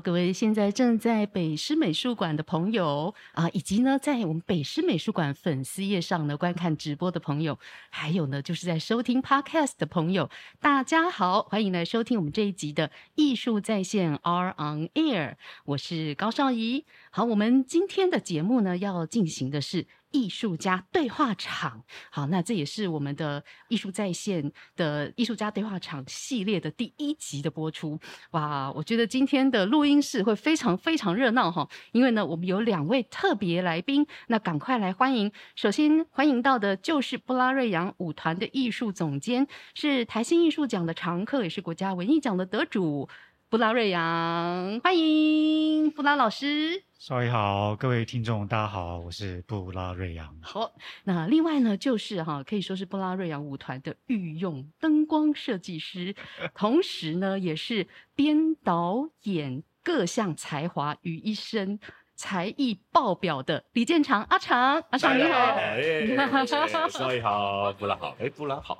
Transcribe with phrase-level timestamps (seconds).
[0.00, 7.58] 各位现在正在北师美术馆的朋友啊，以及呢在我们北师美术馆粉丝页上呢观看直播的朋友，
[7.90, 16.84] 还有呢就是在收听 Podcast 的朋友，大家好，欢迎来收听我们这一集的艺术在线 R on Air，我是高少仪。
[17.10, 19.86] 好，我们今天的节目呢要进行的是。
[20.10, 27.98] 艺术家对话场，好，那这也是我们的艺术在线的艺术家对话场系列的第一集的播出。
[28.30, 35.30] 哇，我觉得今天的录音室会非常非常热闹哈，因为呢，我们有两位特别来宾，那赶快来欢迎。
[35.54, 43.08] 首先欢迎到的就是布拉瑞扬舞团的艺术总监，是台新艺术奖的常客，也是国家文艺奖的得主。
[43.50, 46.87] 布拉瑞扬，欢迎布拉老师。
[46.98, 50.36] 少爷好，各位听众大家好，我是布拉瑞扬。
[50.42, 50.72] 好，
[51.04, 56.16] 那另外呢，就是哈，可以说是布拉瑞扬舞团的御用灯光设计师，
[56.56, 61.78] 同时呢，也是编导演各项才华于一身。
[62.18, 68.76] 才艺爆表的李建长阿长，阿长你好，少爷好，布拉好，哎，布拉好，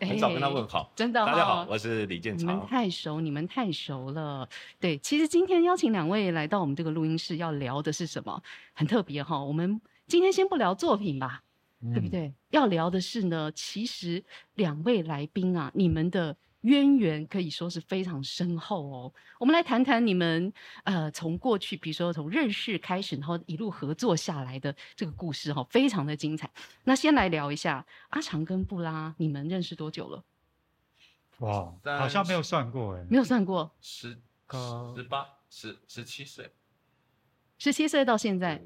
[0.00, 4.48] 很少跟他问好， 真的，大家好，我是李建长，你们太熟，你们太熟了。
[4.80, 8.42] 对，其实今天邀请两位来到我们这个录音室，要聊的是什么？
[8.72, 11.42] 很特别哈，我们今天先不聊作品吧，
[11.92, 12.32] 对不对？
[12.52, 16.34] 要聊的是呢，其实两位来宾啊，你们的。
[16.62, 19.12] 渊源可以说是非常深厚哦。
[19.38, 20.52] 我们来谈谈你们
[20.84, 26.50] 呃，从过去，比如说从认识开始，然后一路合作下来的这个故事哈，非常的精彩。
[26.84, 30.24] 那先来聊一下阿长跟布拉，你们认识多久了？
[31.38, 34.18] 哇，好像没有算过哎，没有算过，十、
[34.96, 36.50] 十八、十、十七岁，
[37.58, 38.62] 十七岁到现在。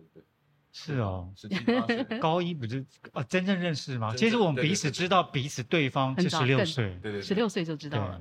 [0.73, 1.28] 是哦，
[2.20, 4.15] 高一不是啊，真正认识吗？
[4.16, 8.21] 其实我们彼此知道彼此对方是十六岁，对对，十六岁就知道了。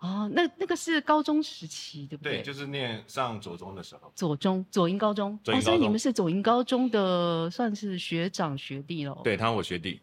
[0.00, 2.34] 哦，那那个是高中时期，对不对？
[2.34, 4.12] 对，就是念上左中的时候。
[4.14, 5.38] 左中，左营高中。
[5.46, 9.22] 哦，所以你们是左营高中的，算是学长学弟喽。
[9.24, 9.98] 对，他我学弟。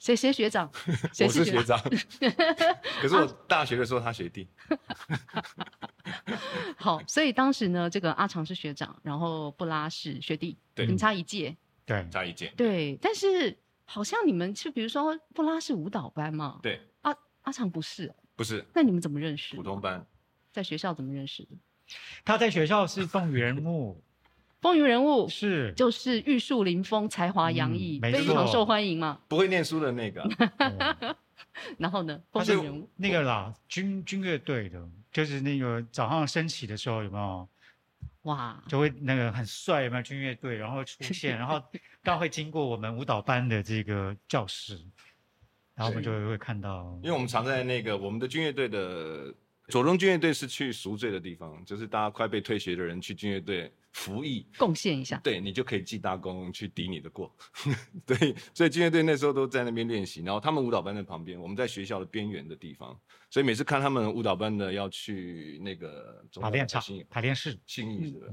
[0.00, 0.68] 谁谁学长？
[1.20, 1.78] 我是学长。
[3.00, 4.48] 可是我大学的时候他学弟。
[6.76, 11.54] 好，所以当时呢，这个阿长是学长，然后布拉是学弟，对，你差一届。
[11.84, 12.50] 对，差一届。
[12.56, 16.58] 对，但是好像你们就比如说布拉是舞蹈班嘛？
[16.62, 16.80] 对。
[17.02, 18.12] 阿阿长不是。
[18.34, 18.64] 不是。
[18.72, 19.54] 那你们怎么认识？
[19.54, 20.04] 普通班。
[20.50, 21.50] 在学校怎么认识的？
[22.24, 24.02] 他在学校是风云人物。
[24.60, 29.18] 风云人物是，就是玉树临风，才华洋溢，非常受欢迎嘛。
[29.26, 30.28] 不会念书的那个。
[31.78, 32.20] 然后呢？
[32.30, 37.48] 风云人物那个啦，军军乐队的，就是那个早上升起的时候有没有？
[38.22, 40.02] 哇，就会那个很帅有没有？
[40.02, 41.62] 军乐队然后出 现，然后
[42.02, 44.78] 刚会经过我们舞蹈班的这个教室，
[45.74, 49.34] 然后我们就会看到，因为我们常在那个我们的军乐队的。
[49.68, 57.34] 左中军乐队是去赎罪的地方，就是大家快被退学的人去军乐队服役，贡献一下，对你就可以记大功去抵你的过。
[58.06, 62.98] 对，所以军乐队那时候都在那边练习，然后他们舞蹈班在旁边，我们在学校的边缘的地方，
[63.30, 68.32] 所以每次看他们舞蹈班的要去那个排练场、排练室、新义的，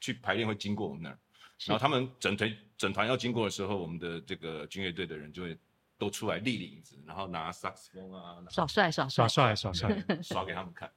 [0.00, 1.18] 去排练会经过我们那儿，
[1.66, 5.58] 然后他们整团整团要经过的时候，我们的这个军乐队的人就会。
[6.00, 10.04] 都出来立领子，然后拿萨克斯风啊，耍帅耍耍帅耍帅。
[10.22, 10.88] 耍给他们看，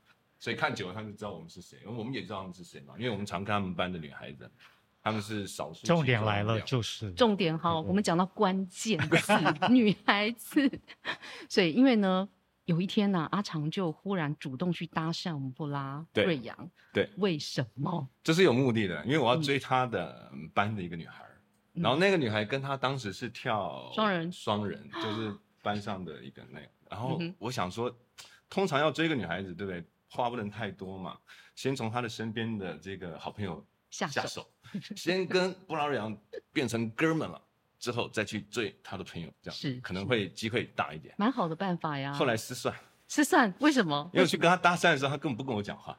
[0.41, 4.49] 所以看久了他就知道我们是谁，因为我们也知道他们是谁嘛，因为我们常看他们班的女孩子，
[5.03, 5.85] 他们是少数。
[5.85, 9.33] 重点来了，就是重点哈，我们讲到关键词，
[9.69, 10.67] 女孩子。
[11.47, 12.27] 所以因为呢，
[12.65, 18.09] 有一天呢，阿长就忽然主动去搭讪我们布拉瑞阳，对，为什么？
[18.23, 21.23] 这是有目的的，因为我要追他的班的一个女孩。
[21.73, 26.67] 然后那个女孩跟他当时是跳双人，双人就是 班上的一个那个。
[26.89, 27.95] 然后我想说，
[28.49, 29.81] 通常要追一个女孩子，对不对？
[30.11, 31.17] 话不能太多嘛，
[31.55, 34.45] 先从他的身边的这个好朋友下下手，
[34.95, 36.15] 先跟布拉瑞扬
[36.51, 37.41] 变成哥们了，
[37.79, 41.15] 之后再去追他的朋友，这样是可能会机会大一点。
[41.17, 42.11] 蛮好的办法呀。
[42.13, 42.75] 后来失算，
[43.07, 44.09] 失算为什么？
[44.13, 45.97] 因为去跟他搭讪的时候，他根本不跟我讲话。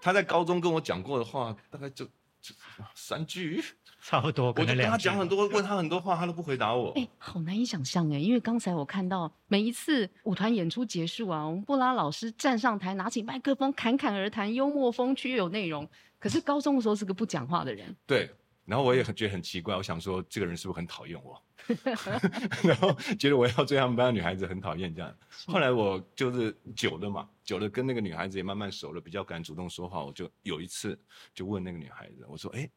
[0.00, 2.04] 他在高中跟我讲过的话，大概就
[2.40, 2.52] 就
[2.94, 3.62] 三句。
[4.06, 6.92] 差不多，我就跟他讲很多，问他很多话，他都不回答我。
[6.94, 15.88] 哎，好难以想象哎，因为刚才我看到每一次舞团演出结束啊，我们布拉老师站上台，拿起麦克风侃侃而谈，幽默风趣又有内容。
[16.18, 17.96] 可是高中的时候是个不讲话的人。
[18.06, 18.30] 对，
[18.66, 21.42] 然后我也很觉得很奇怪，我想说这个人是不是很讨厌我？
[22.62, 25.16] 然后觉得我要追他们班的女孩子很讨厌这样。
[25.46, 30.04] 后来我就是久了嘛，久了跟那个女孩子也慢慢熟了，比较敢主动说话。
[30.04, 30.98] 我就有一次
[31.34, 32.68] 就问那个女孩子，我说：“哎。”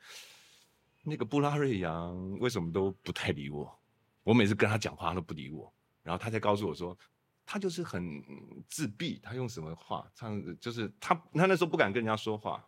[1.09, 3.79] 那个布拉瑞扬为什么都不太理我？
[4.23, 5.73] 我每次跟他讲话，他都不理我。
[6.03, 6.97] 然后他才告诉我说，
[7.45, 8.21] 他就是很
[8.67, 9.17] 自闭。
[9.23, 10.05] 他用什么话？
[10.13, 12.61] 他就是他，他那时候不敢跟人家说话，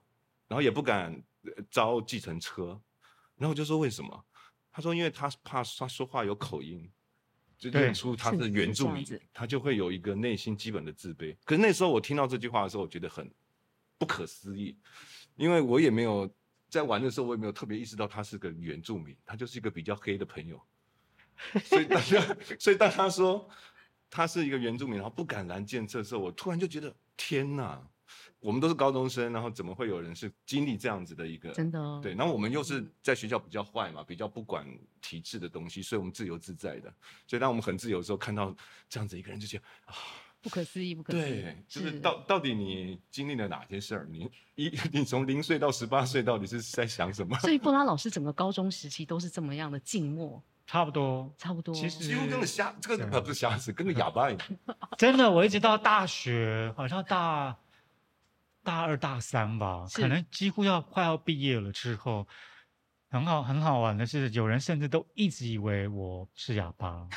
[0.47, 1.21] 然后也不敢
[1.69, 2.81] 招计程车。
[3.35, 4.25] 然后我就说为什么？
[4.71, 6.89] 他说因为他怕他说话有口音，
[7.57, 11.35] 就认出他是原住民，他就会有一个内心基本的自卑。
[11.43, 13.29] 可是那时候我听到这句话的时候，我觉得很
[13.97, 14.77] 不可思议，
[15.35, 16.33] 因为我也没有
[16.69, 20.61] 在玩的时候，我也没有特别意识到他是个原住民，他就是一个比较黑的朋友。
[21.63, 22.21] 所以大家，
[22.59, 23.49] 所以当他说
[24.09, 27.81] 他是一个原住民，然后不敢拦建设的时候，我突然就觉得天哪！
[28.39, 31.51] 我们都是高中生，然后怎么会有人是经历这样子的一个？
[31.51, 31.99] 真的。
[32.01, 34.65] 对，然后我们又是在学校比较坏嘛，比较不管
[35.01, 36.91] 体制的东西，所以我们自由自在的。
[37.27, 38.55] 所以当我们很自由的时候，看到
[38.87, 39.93] 这样子一个人，就觉得啊，
[40.41, 41.41] 不可思议，不可思议。
[41.41, 44.07] 对，就是到到底你经历了哪些事儿？
[44.09, 47.37] 你一 你从零岁到十八岁，到底是在想什么？
[47.41, 50.41] 所以布拉老师 整个高中时期都是这么样的静默。
[50.65, 54.47] 差不多，差不多，其实几乎跟个瞎，这个不是瞎子，跟个哑巴一样。
[54.99, 57.57] 真的，我一直到大学，好像大
[58.63, 62.27] 大二、大三吧，可能几乎要快要毕业了之后，
[63.09, 67.07] 很好很好玩的是，有人甚至都一直以为我是哑巴。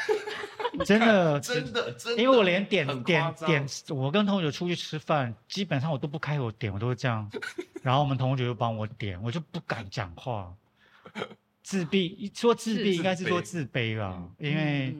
[0.86, 7.30] 真的，真的，真的，因为我连点点点，我跟同学出去吃饭，基本上我都不开口点，我都是这样，
[7.82, 10.54] 然后我们同学就帮我点，我就不敢讲话。
[11.62, 14.96] 自闭，说自闭应该是说自卑吧，因为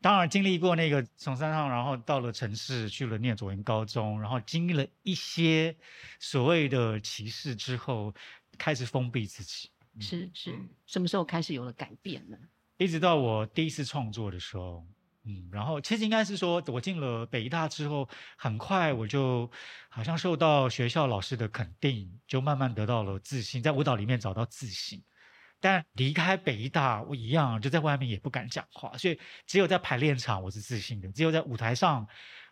[0.00, 5.76] 当然经历过那个从山上，然后到了城市，去了念左营高中，然后经历了一些
[6.18, 8.14] 所谓的歧视之后，
[8.56, 9.68] 开始封闭自己。
[10.00, 12.38] 是是，什么时候开始有了改变呢？
[12.82, 14.84] 一直到我第一次创作的时候，
[15.24, 19.50] 嗯，然后其实应该是说我进了北大之后，很快我就
[19.88, 25.02] 好像受到学校老师的肯定，就慢慢得到了自信，在舞蹈里面找到自信。
[25.60, 32.04] 但离开北大，我一样就在外面也不敢讲话，所以只有在排练场我是自信的，只有在舞台上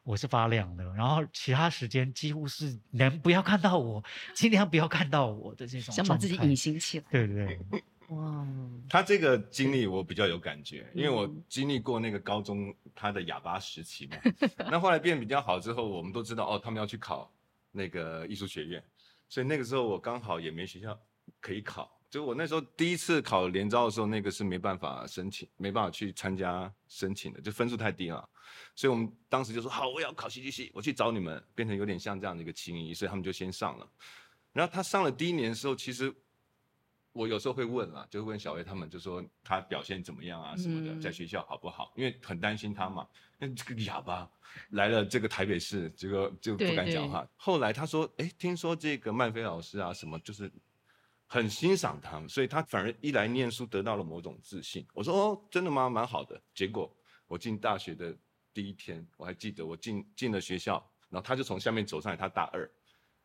[0.05, 4.01] 我是发亮的，然后其他时间几乎是能不要看到我，
[4.33, 7.07] 尽量不要看到我的这种，想把自己隐形起来。
[7.11, 8.47] 对对对，哇，
[8.89, 14.17] 他这个经历我比较有感觉，因为我经历过那个高中他的哑巴时期嘛，
[14.71, 17.33] 那后来变比较好之后，我们都知道哦，他们要去考
[17.71, 18.83] 那个艺术学院，
[19.29, 20.99] 所以那个时候我刚好也没学校
[21.41, 21.91] 可以考。
[22.11, 28.29] 就我那时候第一次考联招的时候，那个是没办法申请，没办法去参加申请的，就分数太低了。
[28.75, 33.89] 所以我们当时就说好，我要考戏剧系，我去找你们，变成有点像这样的一个情谊，所以他们就先上了。
[34.53, 36.13] 然后他上了第一年的时候，其实
[37.13, 41.93] 我有时候会问啊，就问小薇他们，就说他表现怎么样啊什么的，在学校好不好？
[41.97, 43.07] 因为很担心他嘛，
[43.39, 44.31] 那这个哑巴
[44.71, 47.27] 来了这个台北市，这个就不敢讲话。
[47.37, 50.51] 后来他说，哎，听说这个曼菲老师啊，什么就是。
[51.33, 54.85] 很欣赏他们，所以他反而一来念书得到了某种自信。
[54.93, 55.89] 我说哦，真的吗？
[55.89, 56.43] 蛮好的。
[56.53, 56.93] 结果
[57.29, 58.13] 我进大学的
[58.53, 62.69] 第一天，我还记得我进进了学校，然后他就从下面走上来，他大二。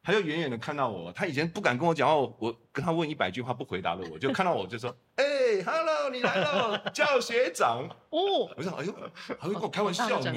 [0.06, 5.26] 他就远远的看到我，他以前不敢跟我讲话，我跟他问一百句话不回答的，我就看到我就说， 哎
[5.66, 7.90] ，hello，你来了，叫学长。
[8.12, 8.94] 哦，我说，哎呦，
[9.40, 10.32] 还会跟我开玩笑呢。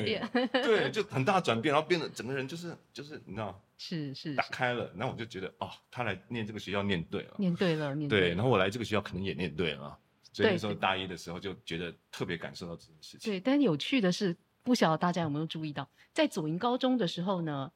[0.51, 9.99] 对，就很大转变，然后变得整个人就是就是你知道，是是打开了，然后我就觉得哦，他来念这个学校念对了，念对了，念对，然后我来这个学校可能也念对了，
[10.33, 13.31] 所以那时候大一的时候就觉得特别感受到这件事情。
[13.31, 17.71] 对，但有趣的是，不晓得大家有没有注意到，在左营高中的时候呢。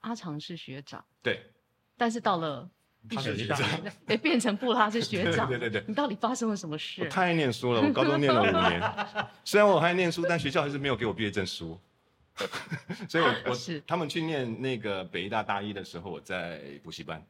[0.00, 1.42] 阿长是学长，对，
[1.96, 2.68] 但是到了
[3.10, 3.58] 他学长，
[4.06, 7.02] 哎，变成布拉是学长， 对对对，你到底发生了什么事？
[7.02, 11.78] 我太爱念书了，我高中念了五年，虽然我还念书，但学校还是没有给我毕业证书，
[13.08, 17.24] 所以我我他们去念那个北医大大一的时候，我在补习班，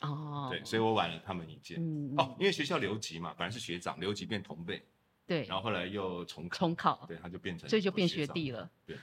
[0.00, 1.76] 哦，对，所以我晚了他们一届，
[2.16, 4.82] 哦，因为学校留级嘛，本来是学长，留级变同辈，
[5.26, 8.96] 对，然后后来又重考，重考，对，他就变成，所以就变学弟了，对。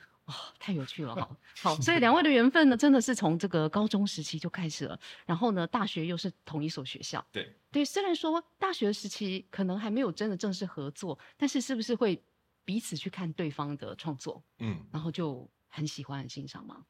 [0.59, 1.37] 太有趣了哈！
[1.61, 4.99] 好，所以两位的缘分呢，真的是从这个高中时期就开始了。
[5.25, 7.25] 然后呢，大学又是同一所学校。
[7.31, 12.21] 对对，虽然说大学时期可能还没有真的正式合作，但是是不是会
[12.63, 14.43] 彼此去看对方的创作？
[14.59, 16.85] 嗯，然后就很喜欢、很欣赏吗？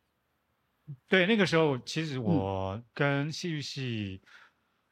[1.08, 4.22] 对，那个时候其实我跟戏剧系。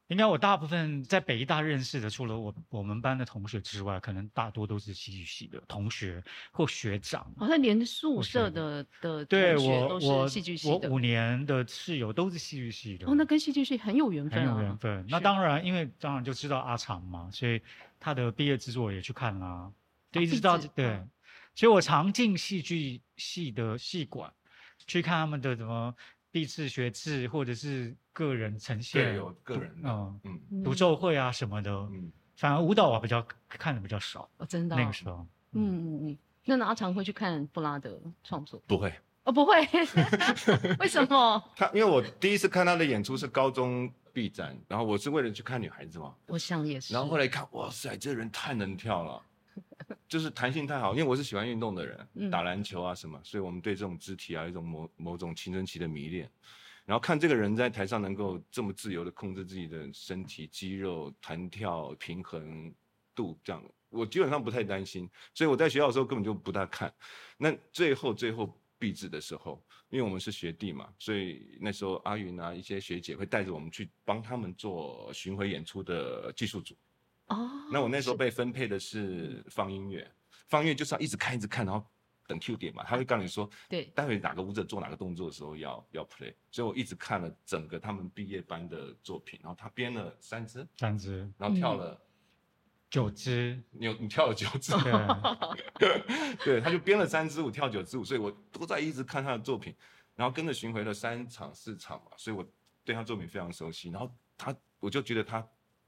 [0.10, 7.32] 应该我大部分在北医大认识的，除了我我们班的同学之外，可能大多都是戏剧系的同学或学长。
[7.38, 10.90] 好像连宿舍的的对我都是戏剧系的。
[10.90, 13.08] 我五年的室友都是戏剧系的。
[13.08, 15.06] 哦，那跟戏剧系很有缘分很有缘分。
[15.08, 17.62] 那当然，因为当然就知道阿长嘛，所以
[18.00, 19.72] 他的毕业制作也去看啦。
[20.12, 21.00] 对，一直到对，
[21.54, 24.34] 所以我常进戏剧系的戏馆
[24.88, 25.94] 去看他们的什么。
[26.32, 36.08] 毕制、学制，或者是个人呈现，有个人，嗯嗯，独奏会啊什么的，嗯，反而舞蹈啊比较看的比较少，哦，真的，那个时候，嗯嗯。
[36.10, 38.62] 嗯，那阿常会去看布拉的创作？
[38.66, 38.92] 不会，
[39.24, 39.60] 哦，不会，
[40.80, 41.44] 为什么？
[41.56, 46.94] 他因为我第一次看他的演出是高中 B 站，然后我是为了去看女孩子嘛，我想也是。
[46.94, 49.22] 然后后来一看，哇塞，这人太能跳了，
[50.10, 50.92] 就是弹性太好。
[50.92, 56.30] 因为我是喜欢运动的人，打篮球啊什么，所以我们对这种肢体啊一种某某种青春期的迷恋。
[56.86, 62.74] 然后看这个人在台上能够这么自由的控制自己的身体肌肉弹跳平衡
[63.14, 65.08] 度这样，我基本上不太担心。
[65.36, 66.92] 所以我在学校的时候根本就不大看。
[67.38, 76.76] 那最后最后毕制的时候，因为我们是学弟嘛，所以那时候阿云啊一些学姐会带着我们去帮他们做巡回演出的技术组。
[77.30, 77.50] 哦。
[77.72, 80.10] 那我那时候被分配的是放音乐，
[80.48, 81.86] 放音乐就是要一直看一直看，然后。
[82.28, 92.00] 等 Q 点嘛，他会告诉你说， 对，待会哪个舞者做哪个动作的时候要要 play，所以我一直看了整个他们毕业班的作品，然后他编了三支，三支，然后跳了
[92.88, 94.74] 九支，你有你跳了九支，
[96.46, 99.76] 对，他就编了三支舞，跳九支舞，所以我都在一直看他的作品，
[100.16, 102.48] 然后跟着巡回了三场四场嘛，所以我
[102.86, 105.44] 对他作品非常熟悉，然后他我就觉得他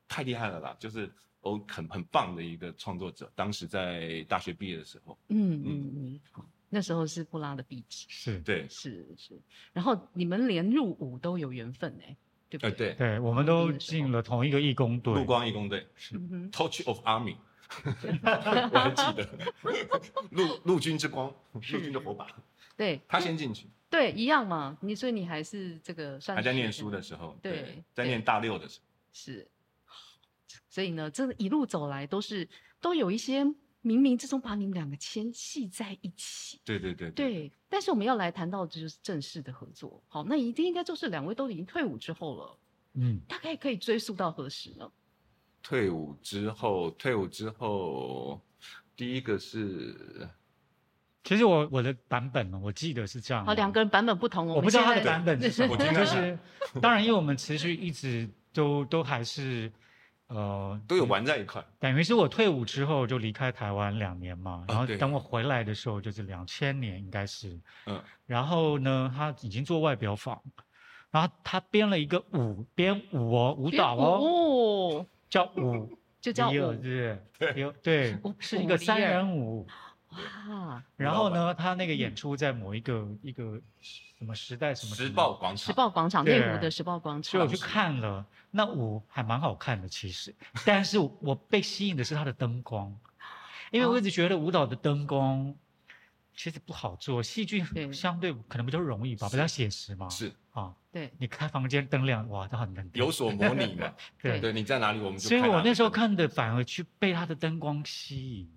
[0.08, 1.14] 太厉害了啦，就是。
[1.42, 3.32] 哦，很很棒的一个创作者。
[3.36, 5.92] 当时在大学毕业的时候，嗯嗯。
[5.96, 8.40] 嗯，好，那时候是布拉的壁纸，是。
[8.40, 9.40] 对，是是。
[9.74, 12.16] 然后你们连入伍都有缘分哎，
[12.50, 12.72] 对不对？
[12.72, 12.94] 对。
[12.94, 16.16] 对，我们都进了同一个义工队，陆光义工队，是
[16.52, 17.36] Touch of Army，
[17.84, 19.28] 我还记得，
[20.30, 22.28] 陆陆军之光，陆军的火把，
[22.78, 24.78] 对，他先进去，对，一样嘛。
[24.82, 29.48] 你所以你还是这个算还在念书的时候，对，在念大六的时候，是。
[30.72, 32.48] 所以呢，这一路走来都是
[32.80, 36.62] 都有一些冥冥之中把你们两个牵系在一起。
[36.64, 37.52] 对对对对。
[37.68, 42.58] 但是我们要来谈到就是正式的合作，好，那一定应该就是两位都已经退伍之后了。
[42.94, 43.20] 嗯。
[43.28, 44.90] 大概可以追溯到何时呢？
[45.62, 48.42] 退伍之后，退伍之后，
[48.96, 50.26] 第一个是，
[51.26, 53.46] 其实我我的版本呢，我记得是这样。
[53.46, 55.76] 好，两个人版本不同，我不知道他的版本是什么。
[55.76, 56.40] 就是，
[56.82, 59.70] 当然，因为我们持续一直都都还是。
[60.34, 61.64] 呃，都有玩在一块。
[61.80, 70.42] 等于是我退伍之后就离开台湾两年嘛，然后等我回来的时候就是两千年应该是，嗯，然后呢他已经做外表坊，
[71.12, 79.68] 然后他编了一个舞，编舞哦，舞蹈哦，叫舞， 就叫舞， 对对 对，是一个三人舞。
[80.12, 80.84] 哇！
[80.98, 87.32] 然后呢，他那个演出在某一个一个什么时代什么时报广场，时报广场，内湖的时报广场。
[87.32, 90.36] 所以我去看了，那舞还蛮好看的，其实。
[90.66, 92.94] 但是我被吸引的是他的灯光，
[93.72, 95.56] 因为我一直觉得舞蹈的灯光
[96.36, 97.64] 其实不好做，戏剧
[97.94, 100.10] 相对可能比较容易吧，比较写实嘛。
[100.10, 101.10] 是啊，对。
[101.18, 102.90] 你开房间灯亮，哇，都很难。
[102.94, 103.94] 有所模拟嘛？
[104.22, 105.30] 对对，你在哪里我们就。
[105.30, 108.52] 所以我那时候看的反而去被他的灯光吸引。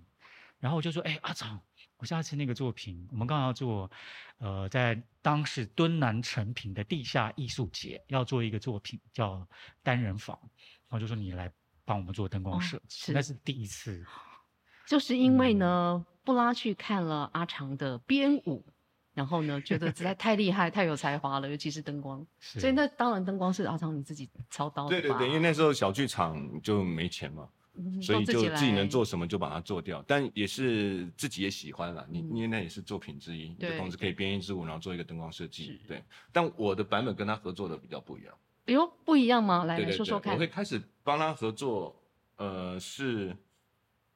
[0.65, 1.61] 然后我就说：“哎，阿长，
[1.97, 3.87] 我下次那个作品，我们刚好要做，
[4.39, 9.47] 呃，在当时敦南成品的地下艺术节要做一个作品，叫
[9.83, 10.35] 单人房。
[10.89, 11.51] 然后就说你来
[11.85, 14.03] 帮我们做灯光设计，那是第一次。
[14.87, 18.65] 就是因为呢，布拉去看了阿长的编舞，
[19.13, 22.25] 然后呢，觉得实在太厉害、太有才华了，尤其是灯光。
[22.41, 24.89] 所以那当然灯光是阿长你自己操刀的。
[24.89, 27.47] 对对对，因为那时候小剧场就没钱嘛。”
[28.01, 32.05] 所以就自己能做什么就把它做掉，但也是自己也喜欢了。
[32.09, 35.79] 你因为那也是作品之一，就同时可以编一支舞，然后做一个灯光设计。
[35.87, 38.33] 对，但我的版本跟他合作的比较不一样。
[38.67, 39.65] 哎呦，不一样吗？
[39.65, 40.33] 来说说看。
[40.33, 41.95] 我会开始帮他合作，
[42.37, 43.35] 呃，是。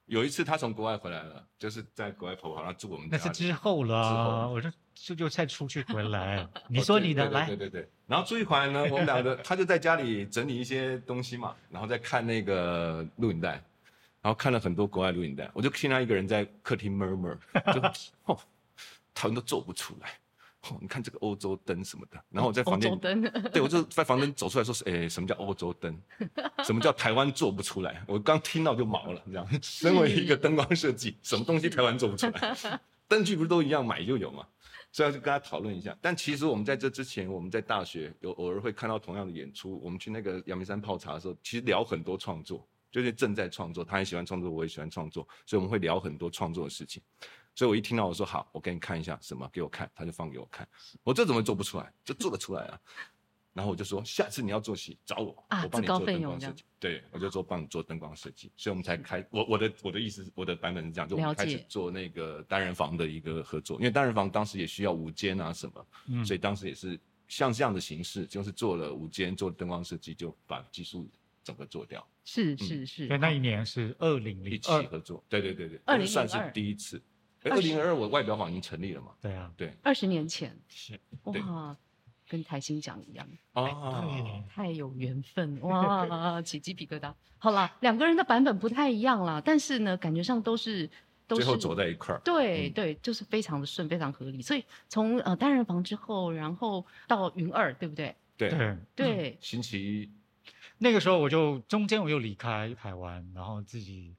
[0.06, 3.16] 有一次他从国外回来了，就是在国外跑跑，他住我们家。
[3.16, 4.68] 那是之后了，我就
[5.06, 6.48] 就就再出去回来。
[6.68, 7.90] 你说你的来，对对对。
[8.06, 13.52] 然后朱一环呢，我们两个他就在家里整理一些东西嘛，然后再看那个录影带，
[14.22, 17.38] 然后看了很多国外录影带，我就听他一个人在客厅 murmur，
[17.74, 17.82] 就
[18.26, 18.38] 哦，
[19.14, 20.10] 他们都做不出来。
[20.68, 22.92] 哦，你看这个欧洲灯什么的，然后我在房间，
[23.54, 25.98] 对我就在房间走出来说是，哎，什么叫欧洲灯？
[26.66, 28.04] 什么叫台湾做不出来？
[28.06, 29.48] 我刚听到就毛了，这样。
[29.64, 32.58] 身为一个灯光设计，什么东西台湾做不出来？
[33.08, 34.46] 灯具不是都一样，买就有嘛？
[34.92, 35.98] 所以就跟他讨论一下。
[36.02, 39.80] 但其实我们在这之前，我们在大学有偶尔会看到同样的演出。
[39.84, 47.02] 我们去那个阳明山泡茶的时候，其实聊很多创作，就是正在创作，他也喜欢创作，我也喜欢创作，所以我们会聊很多创作的事情。
[47.56, 50.68] 所以我一听到我说好，我给你看一下什么，给我看，他就放给我看。
[51.04, 51.94] 我这怎么做不出来？
[52.06, 52.80] 就做得出来啊！
[53.54, 56.64] 然后我就说，下次你要做戏找我，我帮你做灯光设计。
[56.80, 58.52] 对，我就说帮你做灯光设计。
[58.56, 63.78] 所以我们才开我我的我的意思，我的版本是这样，就我们开始做那个单人房的一个合作。
[63.78, 71.10] 因为单人房当时也需要舞间啊什么，所以当时也是像这样的形式，就是做了舞间，做灯光设计，就把技术
[71.44, 72.08] 整个做掉。
[72.24, 73.08] 是是是。
[73.08, 75.24] 所以那一年是二零零一起合作。
[75.28, 77.02] 对对对对，算是第一次。
[77.44, 79.16] 二零二二，我外表坊已经成立了嘛？
[79.22, 81.76] 对啊，对，二十年前是哇，
[82.30, 87.12] 跟台新奖一样哦，太有缘分哇，起鸡皮疙瘩。
[87.40, 90.88] 好了，两个人的版本不太一样啦，但是呢，感觉上都是
[91.28, 92.22] 都是最后走在一块儿。
[92.24, 94.42] 对对，就是非常的顺，非常合理。
[94.42, 98.16] 所以从呃单人房之后，然后到云二，对不对？
[98.38, 100.10] 对对对，星期一
[100.78, 104.16] 那个时候我就中间我又离开台湾，然后自己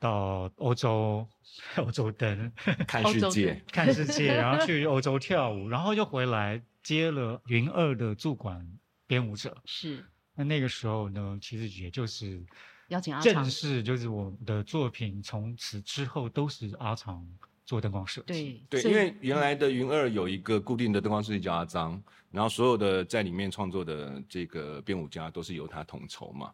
[0.00, 1.26] 到欧洲，
[1.78, 2.52] 欧洲灯
[2.86, 8.66] 看世界，看世界，然后去欧洲跳舞，然后又回来接了云二的驻馆
[9.06, 9.54] 编舞者。
[9.66, 10.02] 是。
[10.34, 12.42] 那那个时候呢，其实也就是
[12.88, 17.26] 邀请阿正式就是我的作品，从此之后都是阿长
[17.66, 18.64] 做灯光设计。
[18.70, 26.50] 对对，因为原来的云二有一个固定的灯光设计叫阿张，然后所有的在里面创作的这个编舞家都是由他统筹嘛。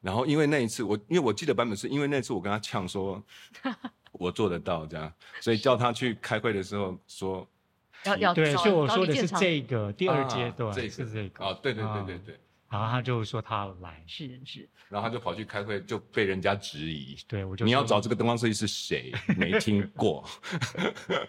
[0.00, 3.22] 然后因为那一次我，因为我记得版本是因为那次我跟他呛说，
[4.12, 7.46] 我做得到这样，所以叫他去开会的时候说
[8.06, 12.40] 要要对，所以我说的是这个第二阶段，这是这个啊，对对对对对。
[12.68, 17.16] 然后他就说他来，是是，然后他就跑去开会，就被人家质疑。
[17.28, 19.12] 对，我就你要找这个灯光设计是谁？
[19.38, 20.28] 没听过。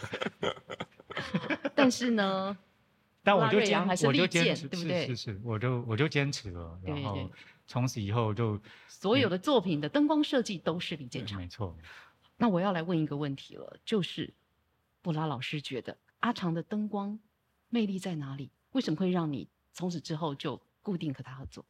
[1.76, 2.58] 但是呢，
[3.24, 5.06] 但我就坚，我就坚持，对不对？
[5.08, 6.80] 是是，我就我就坚持了。
[6.84, 7.30] 然后
[7.68, 11.78] 从此以后就所有的作品的灯光设计都是李建昌，没错。
[12.36, 14.34] 那我要来问一个问题了，就是
[15.04, 17.20] 布拉老师觉得阿长的灯光
[17.70, 18.50] 魅力在哪里？
[18.72, 20.62] 为什么会让你从此之后就？
[20.88, 21.66] 固定和他合作，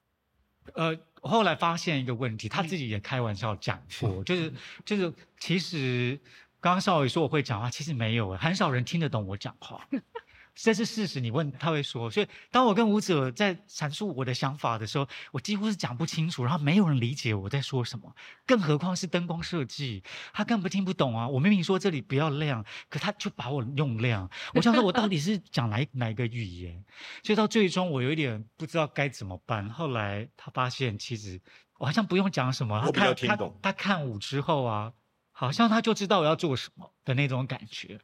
[0.75, 4.53] 呃，后来发现一个问题，他自己也开玩笑讲过，就是
[4.85, 6.19] 就是，其实
[6.59, 9.83] 刚刚少伟说我会讲话，其实没有，很少人听得懂我讲话。
[10.59, 12.09] 这是事实，你问他会说。
[12.09, 18.11] 所以，当我跟舞者在阐述我的想法的时候，我几乎是讲不清楚，然后没有人理解我在说什么。
[18.45, 21.27] 更何况是灯光设计，他根本听不懂啊！
[21.27, 24.27] 我明明说这里不要亮，可他就把我用亮。
[24.55, 26.83] 我想说，我到底是讲哪哪个语言？
[27.23, 29.69] 所以到最终，我有一点不知道该怎么办。
[29.69, 31.39] 后来他发现，其实
[31.77, 32.81] 我好像不用讲什么。
[32.81, 34.91] 他看他他看舞之后啊，
[35.31, 37.99] 好像他就知道我要做什么的那种感觉。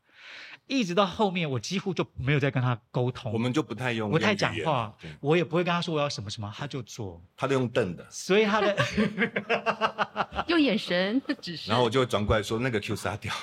[0.67, 3.31] 一直到后面，我几乎就没有再跟他沟通。
[3.33, 4.95] 我们就不太用，不太讲话。
[5.19, 7.21] 我也不会跟他说我要什么什么，他就做。
[7.35, 8.75] 他都用瞪的，所以他的
[10.47, 11.69] 用眼神指示。
[11.69, 13.33] 然后我就转过来说：“那个 Q 杀掉。”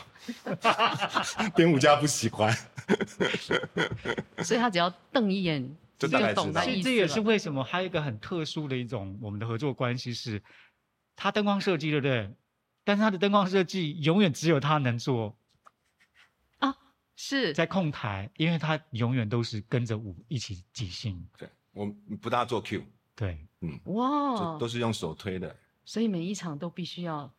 [1.57, 2.55] 编舞家不喜欢，
[4.43, 6.65] 所以他只要瞪一眼就懂了。
[6.83, 10.43] 这也是为什么还有一个很特殊的一种我们的合作关系是，
[11.17, 12.31] 他灯光设计对不对？
[12.85, 15.37] 但是他的灯光设计永远只有他能做。
[17.23, 21.23] 是在控台，因为他永远都是跟着舞一起即兴。
[21.37, 21.85] 对，我
[22.19, 22.83] 不大做 Q。
[23.15, 25.55] 对，嗯，哇，都是用手推的。
[25.85, 27.31] 所以每一场都必须要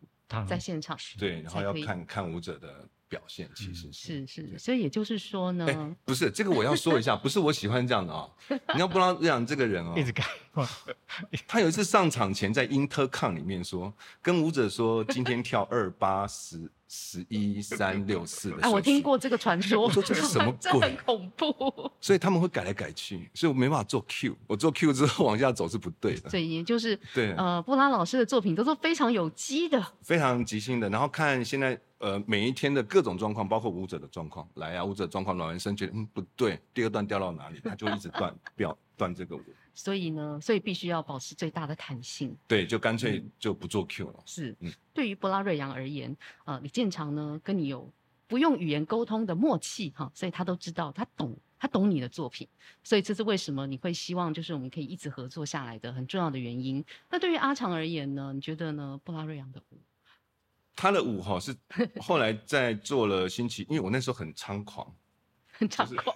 [0.48, 0.96] 在现场。
[1.18, 4.60] 对，然后要看看舞者的表现，其实是是是。
[4.60, 8.30] 所以也就是说呢，不是这个我要说一下，不是我喜欢这样的啊。
[8.76, 10.24] 你要不让让这个人哦， 一直改。
[11.48, 13.92] 他有一次上场前在 Intercom 里面说，
[14.22, 16.70] 跟舞者说今天跳二八十。
[16.94, 20.82] 十一三六四的，哎，我听过这个传说， 我说这是什么鬼？
[20.82, 21.90] 很恐怖。
[22.02, 24.36] 所以他们会改来改去，所以我没办法做 Q。
[24.46, 26.30] 我做 Q 之后往下走是不对的。
[26.30, 30.90] 所以也就是对，呃，布拉老师的作品都是非常有机的，非常即兴的。
[30.90, 39.42] 然后看现在呃每一天的各种状况，包括舞者的状况，来啊，舞者状况，暖完身觉得嗯不对，第二段掉到哪里，他就一直断， 掉断这个舞。
[39.74, 42.36] 所以呢，所以必须要保持最大的弹性。
[42.48, 44.24] 对，就干脆就不做 Q 了。
[44.26, 47.92] 是，嗯，对于布拉瑞扬而言，呃，李建长呢跟你有
[48.28, 52.48] 不用语言沟通的默契哈，所以他都知道，他懂，他懂你的作品，
[52.84, 56.84] 所以这是为什么你会希望就是我们可以一直合作下来的很重要的原因。
[57.10, 59.00] 那对于阿长而言呢，你觉得呢？
[59.04, 59.78] 布拉瑞扬的舞，
[60.76, 61.56] 他的舞哈是
[62.02, 64.94] 后来在做了星期，因为我那时候很猖狂，
[65.52, 66.16] 很猖狂，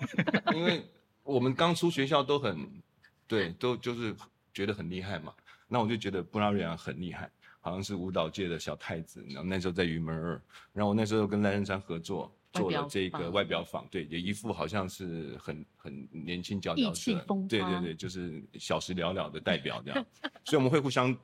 [0.56, 0.86] 因为
[1.24, 2.84] 我们刚出学校都很。
[3.28, 4.16] 对，都就是
[4.54, 5.34] 觉得很厉害嘛。
[5.68, 9.26] 那我就觉得布拉瑞扬很厉害，好像是舞蹈界的小太子。
[9.30, 16.96] 然后那时候在云门二，然后我那时候跟赖声山合作做了这个外表坊，对，也一副好像是很很年轻娇娇的，
[17.48, 20.06] 对对对，就是小时了了的代表这样。
[20.44, 21.18] 所以我们会互相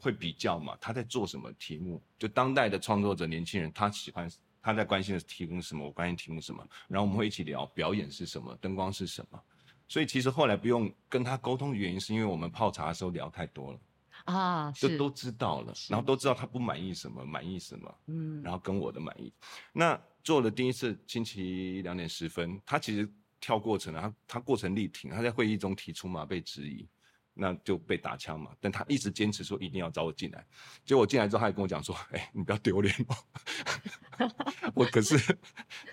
[0.00, 2.02] 会比较嘛，他在做什么题目？
[2.18, 4.28] 就当代的创作者年轻人，他喜欢
[4.62, 5.84] 他在关心的题目是什么？
[5.84, 6.66] 我关心题目什么？
[6.88, 9.40] 然后我们会一起聊表演是什么，灯光是什么。
[9.88, 13.80] 所以其实后来不用跟他沟通的原因，是因为我们泡茶的时候聊太多了
[14.24, 19.32] 啊，就都知道了，然后都知道他不满意什么，满意什么，嗯，然后跟我的满意。
[19.72, 23.06] 那做了第一次星期两点十分，他其实
[23.38, 26.88] 跳过程了，他他过程力挺，他在会议中提出嘛被质疑，
[27.34, 28.52] 那就被打枪嘛。
[28.60, 30.46] 但他一直坚持说一定要找我进来，
[30.84, 34.30] 结果我进来之后，他还跟我讲说：“哎，你不要丢脸哦，
[34.74, 35.16] 我可是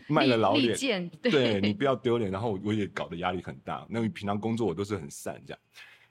[0.08, 3.86] 卖了老脸，对你不要丢脸。”然后我也搞得压力很大。
[3.90, 5.60] 那平常工作我都是很散这样。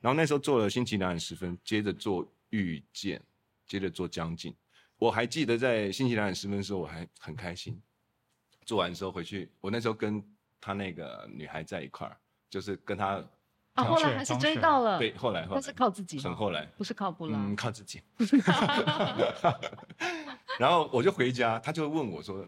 [0.00, 3.18] 然后那时候做了《星期两点十分》，接着做《遇见》，
[3.66, 4.52] 接着做《将近》。
[4.96, 7.80] 我还记得在《星期两点十分》的时候，我还很开心。
[8.64, 10.22] 做完之后回去，我那时候跟
[10.60, 12.16] 他那个女孩在一块儿，
[12.48, 13.24] 就是跟他。
[13.74, 14.98] 啊，后来还是追到了。
[14.98, 15.60] 对，后来后来。
[15.60, 16.18] 是靠自己。
[16.18, 16.66] 很后来。
[16.76, 17.38] 不是靠布拉。
[17.38, 18.02] 嗯，靠自己。
[20.58, 22.46] 然后我就回家，他就问我说：“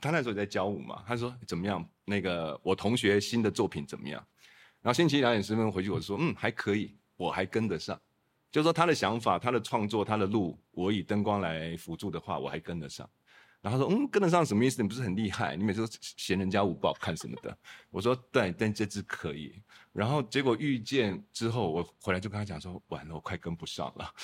[0.00, 1.84] 他那时候在教舞嘛？”他说：“怎么样？
[2.04, 4.22] 那个我同学新的作品怎么样？”
[4.82, 7.98] 然后星期一两点十分回去，我说：“嗯，还可以，我还跟得上。”
[8.50, 13.08] 就说他的想法、他的创作、他的路，我以灯光来辅助的话，我还跟得上。
[13.66, 14.80] 然后他说：“嗯，跟得上什么意思？
[14.80, 15.56] 你不是很厉害？
[15.56, 17.58] 你每次都嫌人家舞不好看什么的。
[17.90, 19.60] ”我说：“对，但这支可以。”
[19.92, 24.14] 然后结果遇见之后，我回来就跟他讲说：“完了，我快跟不上了。”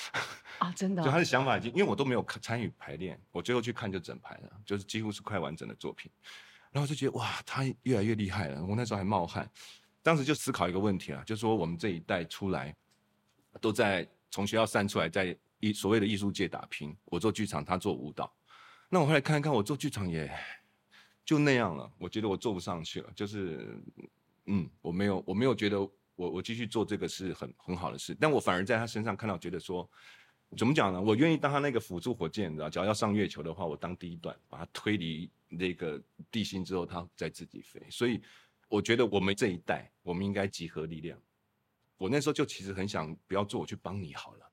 [0.59, 1.03] 啊，真的？
[1.03, 6.09] 就他的想法已经，因为我都没有参与排练，我最后去看就整排了，就是几乎是快完整的作品。
[6.71, 8.63] 然后就觉得哇，他越来越厉害了。
[8.63, 9.51] 我那时候还冒汗。
[10.01, 12.73] 当时就思考一个问题啊，就是说我们这一代出来，
[13.59, 16.95] 都在从学校散出来，在艺所谓的艺术界打拼。
[17.05, 18.33] 我做剧场，他做舞蹈。
[18.93, 20.31] 那我后来看一看，我做剧场也
[21.25, 21.91] 就那样了。
[21.97, 23.75] 我觉得我做不上去了，就是
[24.45, 28.15] 嗯，我没有，我没有觉得我我继续做这个是很很好的事。
[28.21, 29.89] 但我反而在他身上看到，觉得说
[30.55, 31.01] 怎么讲呢？
[31.01, 37.81] 我愿意当他那个辅助火箭，你知道，只要要上月球的话，我当第一段，把它推离那个地心之后，它再自己飞。
[37.89, 38.21] 所以。
[38.69, 41.19] 我觉得我们这一代，我们应该集合力量。
[41.95, 44.51] 我那时候就其实很想不要做，我去帮你好了，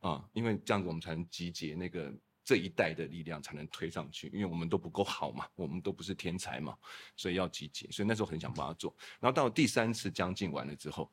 [0.00, 2.10] 啊，因为这样子我们才能集结那个
[2.48, 4.28] 这一代的力量，才能推上去。
[4.28, 6.74] 因为我们都不够好嘛，我们都不是天才嘛，
[7.14, 7.86] 所以要集结。
[7.90, 8.96] 所以那时候很想帮他做。
[9.20, 11.12] 然后到第三次将近完了之后，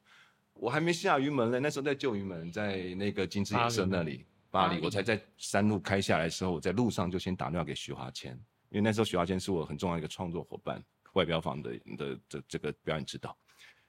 [0.53, 8.31] 我还没下鱼门呢，那时候在旧鱼门，在那个金枝野社那里，巴黎，我才在山路开下来的时候，我在路上就先打电话给徐华谦，
[8.69, 10.81] 因为那时候徐华谦是我很重要一个创作伙伴。
[11.15, 13.37] 外标房的的这这个表演指导，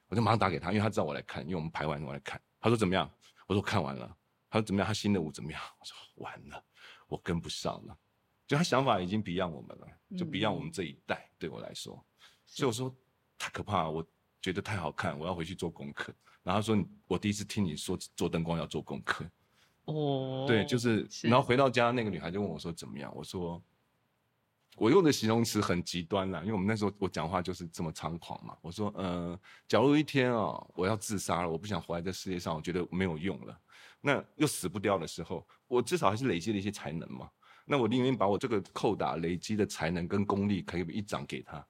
[0.09, 2.41] 我就马上打给他，因为他知道我来看，因为我们排完我来看。
[2.59, 3.09] 他说怎么样？
[3.47, 4.13] 我说看完了。
[4.49, 4.87] 他说怎么样？
[4.87, 5.61] 他新的舞怎么样？
[5.77, 6.63] 我说完了，
[7.07, 7.97] 我跟不上了。
[8.45, 11.29] 就他想法已经 beyond 我们了，就 beyond 我们这一代。
[11.37, 12.03] 对我来说，
[12.45, 12.95] 所以我说
[13.37, 14.05] 太可怕了，我
[14.41, 16.13] 觉得太好看，我要回去做功课。
[16.43, 19.25] 然后他说我第一次听你说做灯光要做功课。
[19.85, 23.13] 哦，对，就是，然后回到家，那个女孩就问我说怎么样？
[23.15, 23.61] 我说。
[24.79, 28.55] 我用的形容词很极端啦，因为我们那时候我讲话就是这么猖狂嘛。
[28.61, 29.35] 我说，呃，
[29.67, 33.59] 假如一天啊，我要自杀了，我不想活在这世界上，我觉得没有用了，
[34.01, 37.29] 那又死不掉的时候，我至少还是累积了一些才能嘛。
[37.65, 41.65] 那我宁愿把我这个扣打累积的才能跟功力，可以一掌给他，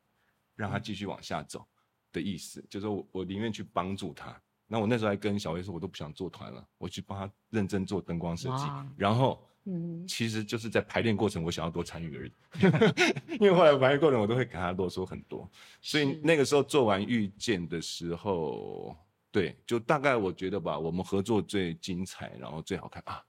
[0.56, 1.66] 让他继续往下走
[2.12, 4.40] 的意思，就是我我宁愿去帮助他。
[4.68, 8.66] 那我那时候还跟小薇说，我都不想做团了，我去帮他认真做灯光设计，
[8.98, 9.44] 然后。
[9.70, 12.32] 嗯，其实就是在排练过程，我想要多参与而已。
[13.38, 18.96] 因为后来排练过程，我都会跟他啰嗦很多，所以那个时候做完遇见的时候，
[19.32, 23.24] 对，就大概我觉得吧，我们合作最精彩，然后最好看啊，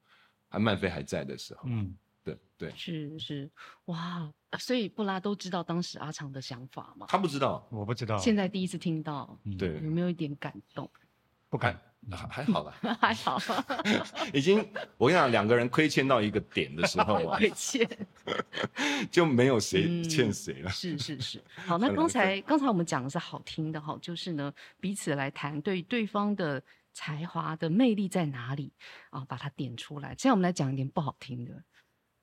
[0.48, 3.50] 还曼飞还在的时候，嗯，对对，是是，
[3.87, 7.06] 哇，所以布拉都知道当时阿长的想法吗？
[7.08, 10.90] 他不知道，我不知道，现在第一次听到，对，有没有一点感动？
[11.48, 11.80] 不敢。
[12.11, 13.38] 还还好吧， 还好，
[14.32, 14.58] 已经
[14.96, 17.88] 我跟你讲，两个人亏欠到一个点的时候啊，亏欠
[19.11, 20.70] 就没有谁欠谁了。
[20.70, 26.62] 是是是，好，那刚才刚才我们讲的是好听的哈，就是呢彼此来谈对对方的
[26.94, 28.72] 才华的魅力在哪里
[29.11, 30.11] 啊，把它点出来。
[30.11, 31.62] 现在我们来讲一点不好听的，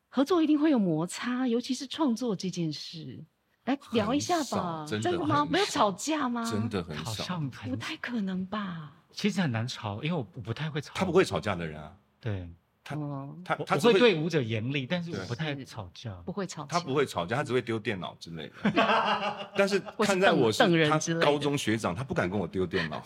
[0.10, 3.24] 合作一定会有摩擦，尤其是创作这件事，
[3.66, 4.84] 来聊一下吧。
[4.90, 5.46] 真的吗？
[5.48, 6.44] 没有吵架吗？
[6.50, 9.04] 真的很少，不太可能吧。
[9.16, 10.92] 其实很难吵，因为我我不太会吵。
[10.94, 11.96] 他不会吵架的人啊。
[12.20, 12.50] 对，
[12.84, 12.96] 他
[13.44, 16.12] 他他会对舞者严厉，但是我不太吵架。
[16.26, 16.68] 不会吵架。
[16.68, 19.50] 他不会吵架，他只会丢电脑之类的。
[19.56, 23.04] 但是看在我是他高中学长，他不敢跟我丢电脑。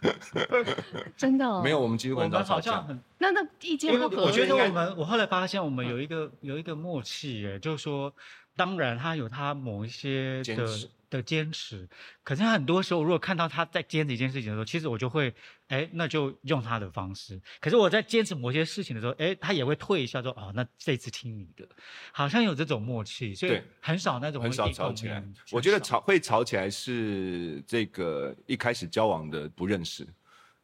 [1.16, 1.62] 真的？
[1.62, 2.86] 没有，我们其实很少吵架。
[3.18, 4.24] 那那意见不合。
[4.24, 8.12] 我觉得我们我后来发现我们有一个有一个默契，耶，就是说，
[8.54, 10.66] 当然他有他某一些的。
[11.10, 11.88] 的坚持，
[12.22, 15.34] 可是他很多时候，如果看到他在坚持一件事情的时候，其实我就会，
[15.66, 17.38] 哎，那就用他的方式。
[17.60, 21.68] 可是我在坚持某些事情的时候，哎，他也会退一下，说，哦，那这次听你的，
[22.12, 25.22] 好像有这种默契，所以很少那种很少吵起来。
[25.50, 30.06] 我觉得吵会吵起来是这个一开始交往的不认识，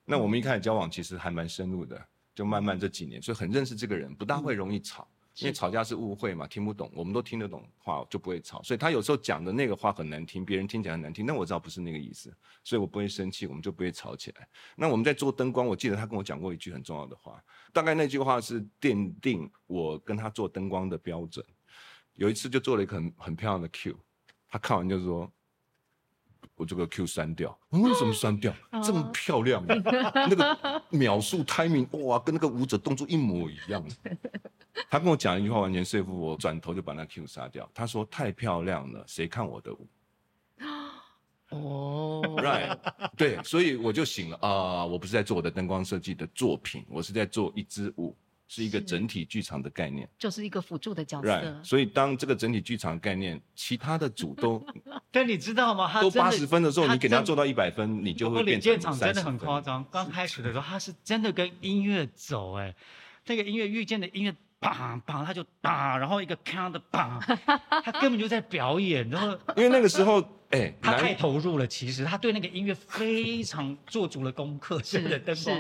[0.05, 2.01] 那我们一开始交往其实还蛮深入的，
[2.37, 5.09] 就慢慢这几年，所以很认识这个人，不大会容易吵。
[5.39, 8.63] 因为吵架是误会嘛，听不懂，我们都听得懂话就不会吵。
[8.63, 14.49] 所以他有时候讲的那个话很难听，别人听起来很难听，那我知道不是那个意思，所以我不会生气，我们就不会吵起来。
[14.77, 21.45] 那我们在做灯光，我记得他跟我讲过一句很重要的话，大概那句话是奠定我跟他做灯光的标准。
[22.15, 23.95] 有一次就做了一个很很漂亮的 Q，
[24.49, 25.31] 他看完就说。
[26.57, 28.53] 我这个 Q 删掉，为什么删掉？
[28.83, 33.85] 这么漂亮，那个秒数 timing 哇，跟那个舞者动作一模一样。
[34.91, 37.69] 他跟我讲一句话，完全说服我，转头就把那 Q 杀掉。
[37.75, 39.87] 他说太漂亮了，谁看我的舞？
[41.51, 42.77] 哦，right，
[43.17, 48.17] 对，所以我就醒了啊，我不是在做我的灯光设计的作品，我是在做一支舞。
[48.49, 51.61] 是一个整体剧场的概念，就是一个辅助的角色。
[51.63, 54.65] 所以当这个整体剧场概念，其他的组都，
[55.11, 55.89] 但你知道吗？
[55.93, 59.85] 他都八十分的时候，你给他做到一百分，你就会变成场真的很夸张。
[59.91, 62.75] 刚开始的时候，他是真的跟音乐走，哎，
[63.27, 64.35] 那个音乐遇见的音乐。
[64.61, 67.21] 砰砰，他就打，然后一个康的砰，
[67.83, 75.51] 他根本就在表演，然后 因为那个时候，哎，他太投入了，其实他对那个音乐非常做足了功课， 是的，灯是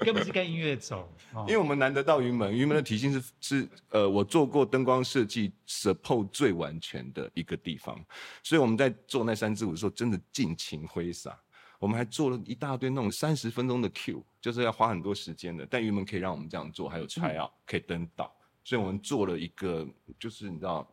[0.00, 1.08] 根本是跟音乐走。
[1.40, 7.94] 因为我们难得到云门，云门的体系是是呃，我做过灯光设计 support 最完全的一个地方，
[8.42, 11.38] 所以我们在做那三支舞的时候，真的尽情挥洒。
[11.78, 18.34] 我们还做了一大堆那种三十分钟的 Q，就是要花很多时间的，但云门可以让我们这样做，还有 try out 可以登岛。
[18.66, 19.86] 所以我们做了一个，
[20.18, 20.84] 就是你知道，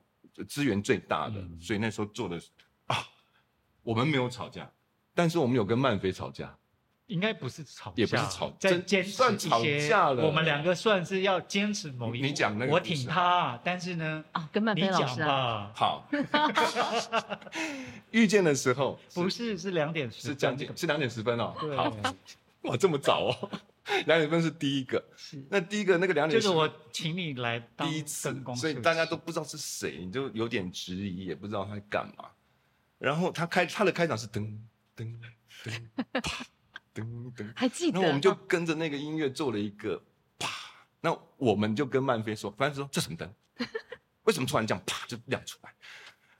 [0.47, 2.39] 资源最大的，所以那时候做的
[2.85, 3.03] 啊，
[3.81, 4.71] 我们没有吵架，
[5.15, 6.55] 但是我们有跟曼菲吵架，
[7.07, 16.07] 应该不是吵架，也不是吵，在坚持一些，我们两个算是要坚持某一，你讲那个，我挺他，但是呢，啊，跟曼飞老师啊，好，
[18.11, 21.91] 遇见的时候不是是两点十是将近是两点十分哦，好，
[22.69, 23.49] 哇，这么早哦。
[24.07, 32.29] 两点分是第一个，是那第一个那个两点就是我请你来第一次，所以大家都不知道是谁，你就有点质疑，也不知道他在干嘛。
[32.97, 34.57] 然后他开他的开场是噔
[34.95, 35.19] 噔
[35.63, 36.45] 噔啪
[36.95, 37.99] 噔噔，还记得？
[37.99, 40.01] 那我们就跟着那个音乐做了一个
[40.39, 40.49] 啪，
[41.01, 43.29] 那我们就跟曼飞说，曼飞说这什么灯？
[44.23, 45.73] 为什么突然这样啪就亮出来？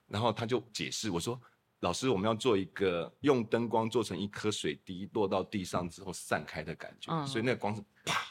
[0.07, 1.41] 然后他就解释，我说。
[1.83, 8.25] 老师，我们要做一个用灯光做成一颗水滴落到地上之后散开的感觉，所以那个光是啪，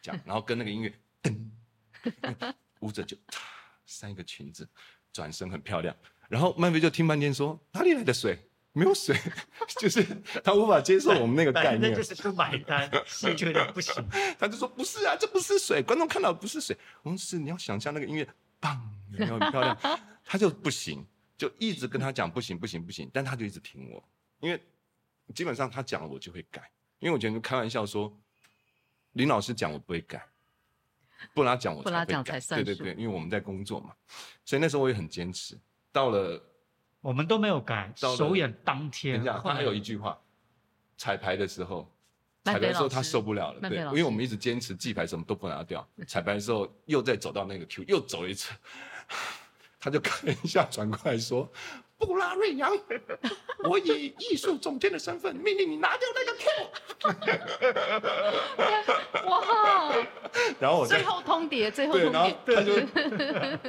[0.00, 3.16] 这样，然后跟那个音乐噔， 舞者就
[3.84, 4.66] 三个裙子，
[5.12, 5.94] 转身很漂亮，
[6.28, 8.38] 然后曼飞就听半天说哪里来的水？
[8.72, 9.16] 没有水，
[9.80, 10.04] 就是
[10.44, 13.92] 他无法接受我们那个概念，就是不买单，是觉得不行，
[14.38, 18.28] 他就说不是啊，这不是水，观众看到不是水，我们是你要想象那个音乐，
[18.60, 19.76] 棒，有没有很漂亮？
[20.24, 21.04] 他就不行。
[21.38, 24.02] 就一直跟他讲不行不行不行，但他就一直听我，
[24.40, 24.60] 因为
[25.32, 28.12] 基本上他讲了我就会改，因为我觉得开玩笑说
[29.12, 30.26] 林老师讲我不会改，
[31.32, 33.94] 布拉讲我才会改，对对对，因为我们在工作嘛，
[34.44, 35.56] 所以那时候我也很坚持。
[35.92, 36.42] 到了
[37.00, 40.20] 我们都没有改，首演当天，他还有一句话，
[40.96, 41.88] 彩排的时候，
[42.44, 48.52] 彩排的时候他受不了了，对，因为我们一直坚持记牌什么都不拿掉，彩排的时候又再走到那个 Q 又走一次。
[49.80, 51.48] 他就看一下，转过来说
[51.98, 52.70] ：“布拉瑞扬，
[53.64, 56.48] 我以艺术总监的身份命令你拿掉那个 Q。”
[59.28, 59.94] 哇！
[60.58, 62.12] 然后我最后通牒，最后通牒。
[62.12, 62.72] 然后他就，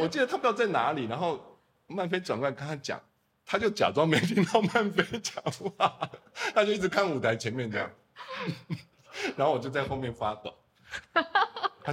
[0.02, 3.00] 我记得他不知道在哪里，然后曼飞转过来跟他讲，
[3.46, 5.44] 他就假装没听到曼飞讲
[5.78, 6.10] 话，
[6.54, 7.92] 他就一直看舞台前面这样，
[9.36, 10.54] 然后我就在后面发抖。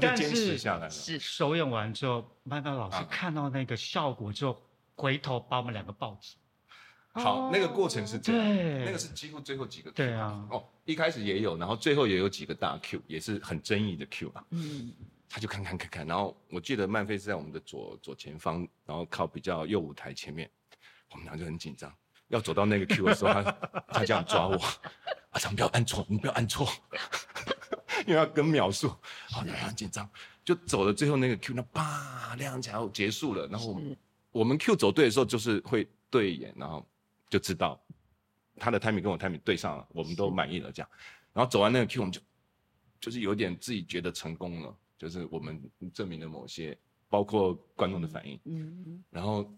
[0.00, 0.90] 他就坚持下来了。
[0.90, 4.60] 是首演完之后，曼曼老师看到那个效果之后，
[4.94, 6.36] 回头把我们两个抱起。
[7.12, 9.90] 好，那个过程是这样，那个是几乎最后几个。
[9.92, 10.46] 对啊。
[10.50, 14.44] 哦，一开始也有，然后最后也有几个大 Q，也是很争议的 Q 啊。
[14.50, 14.92] 嗯。
[15.28, 20.48] 他就看看看看，然后我记得曼菲是在我们的左左前方，然后靠比较右舞台前面，
[21.10, 21.92] 我们俩就很紧张，
[22.28, 23.42] 要走到那个 Q 的时候，他
[23.88, 24.56] 他这样抓我，
[25.30, 26.68] 阿长不要按错，你不要按错。
[28.06, 28.88] 因为要跟秒数，
[29.28, 30.08] 好，很紧张，
[30.44, 33.46] 就走了最后那个 Q，那啪亮起来结束了。
[33.48, 33.80] 然后
[34.30, 36.86] 我们 Q 走对的时候，就是会对眼，然后
[37.28, 37.78] 就知道
[38.56, 40.88] 他的 timing 跟我 timing 对上了，我们都满意了这样。
[41.32, 42.20] 然后走完那个 Q，我们就
[43.00, 45.60] 就是有点自己觉得成功了，就是我们
[45.92, 48.38] 证明了某些，包括观众的反应。
[48.44, 49.02] 嗯。
[49.10, 49.52] 然后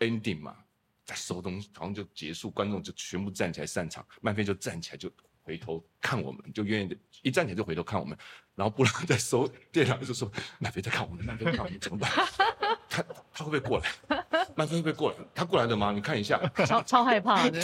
[0.00, 0.56] ending 嘛，
[1.06, 5.10] 在收东西，好像就结束，观众就全部站起来散场，漫飞就站起来就。
[5.44, 8.16] 回头看我们，就愿意一站起来就回头看我们，
[8.54, 12.10] 然后布朗在收电脑，就说：“曼飞在看我们，曼飞在看我们， 怎么办？
[12.88, 14.24] 他他会不会过来？
[14.56, 15.16] 曼飞会不会过来？
[15.34, 15.92] 他过来的吗？
[15.92, 17.60] 你看一下，超超害怕 的。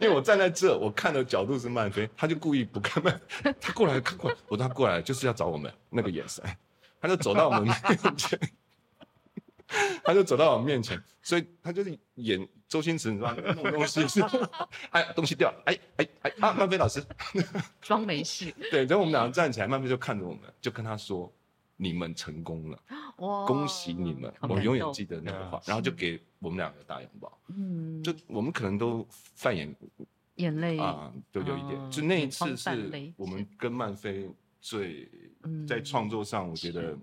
[0.00, 3.20] 因为我站在这，我看的角度是曼飞，他就故意不看曼，
[3.60, 6.42] 他过来看过来，我说他过来就是要找我们那个眼神，
[7.00, 8.38] 他就走到我们面前，
[10.04, 13.40] 他就走到我面前，所以他就是演周星驰，你知道吗？
[13.54, 14.20] 弄东西是，
[14.90, 17.00] 哎，东西掉了，哎哎哎，啊，曼飞老师
[17.80, 18.52] 装没事。
[18.68, 21.32] 对，然后我们两个站起来，曼飞就看着我们，就跟他说
[21.78, 22.82] ：“你们成功了，
[23.18, 24.34] 哇，恭喜你们！
[24.40, 27.38] 我永远记得那个话。”然后就给我们两个大拥抱。
[27.50, 29.06] 嗯，就我们可能都
[29.36, 29.72] 泛眼
[30.34, 31.90] 眼泪啊，都有一点。
[31.92, 34.28] 就那一次是我们跟曼飞
[34.60, 35.08] 最
[35.64, 36.98] 在创作上，我觉得。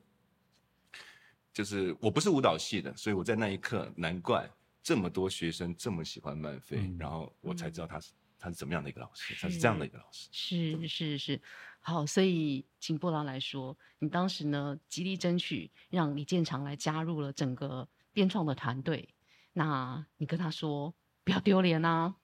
[1.54, 4.50] 就是我不是舞蹈系的，所以我在那一刻，难怪
[4.84, 10.28] 这么多学生这么喜欢曼飞，然后我才知道他是他是怎么样的一个老师，他是这样的一个老师。
[10.32, 10.88] 是。
[10.88, 11.18] 是。
[11.18, 11.42] 是，
[11.80, 19.08] 好，所以请布朗来说，你当时呢极力争取让李建长来加入了整个编创的团队，
[19.54, 22.16] 那你跟他说不要丢脸啊，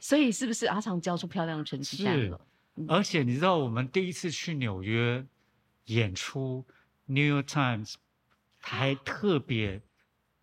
[0.00, 0.46] 所以是。
[0.46, 0.66] 不是。
[0.66, 2.46] 阿长交出漂亮的成绩单了？
[2.88, 5.26] 而且你知道我们第一次去纽约
[5.86, 6.64] 演出
[7.06, 7.94] ，New York Times。
[8.62, 9.80] 还特别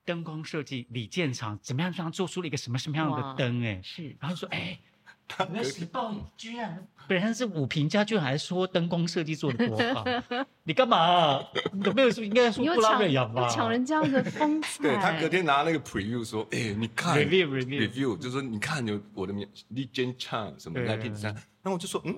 [0.07, 1.91] 灯光设计，李建长怎么样？
[1.91, 3.61] 这样做出了一个什么什么样的灯？
[3.61, 4.15] 哎，是。
[4.21, 4.79] 然后说，哎，
[5.51, 10.05] 《纽约时报》居然本身是武评家，居然还说灯光设计做的多好。
[10.63, 11.43] 你干嘛？
[11.73, 13.49] 你有没有说应该说布拉瑞扬吧？
[13.49, 14.81] 抢人家的风采。
[14.81, 22.17] 对他隔天拿那个 preview 说，哎，你看 review review review，就说你看有我的名李建长什么 nineteen 三，然后我就说，嗯。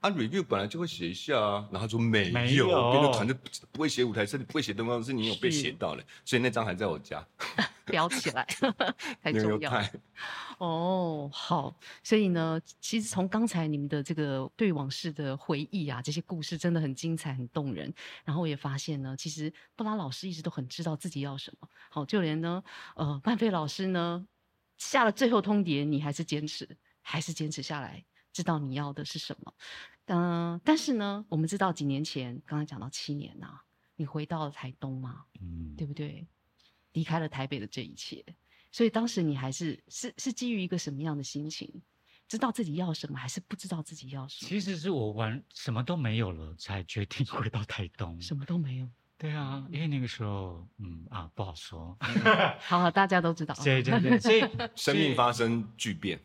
[0.00, 3.36] 他 review 本来就会写一下啊，然后他说没有，编的团队
[3.72, 7.26] 不会写舞台设计，不会写灯光，是你有被写到嘞，所以那张还在我家，
[7.86, 8.46] 裱起来，
[9.20, 9.82] 太重要。
[10.58, 17.92] 哦，好，所以呢，其实从刚才你们的这个对往事的回忆啊，这些故事真的很精彩、很动人。
[18.24, 21.68] 然后我也发现呢，其实布拉老师一直都很知道自己要什么。
[21.90, 22.62] 好，就连呢，
[22.94, 24.26] 呃，曼菲老师呢
[24.78, 26.66] 下了最后通牒，你还是坚持，
[27.02, 28.02] 还是坚持下来，
[28.36, 29.54] 知道你要的是什么。
[30.08, 33.60] 嗯，但是呢，我们知道几年前，刚才讲到七年呐，
[33.96, 36.26] 你回到了台东嘛，嗯，对不对？
[36.92, 38.22] 离开了台北的这一切，
[38.70, 41.82] 所以当时你还是是是基于一个什么样的心情？
[42.28, 44.48] 知道自己要什么，还是不知道自己要什么？
[44.48, 48.20] 其实是我玩什么都没有了，才决定 回到台东。
[48.20, 48.88] 什么都没有？
[49.18, 51.96] 对啊，因为那个时候，嗯啊，不好说。
[52.60, 53.54] 好，大家都知道。
[53.64, 54.44] 对对对，所以
[54.76, 56.20] 生命发生巨变。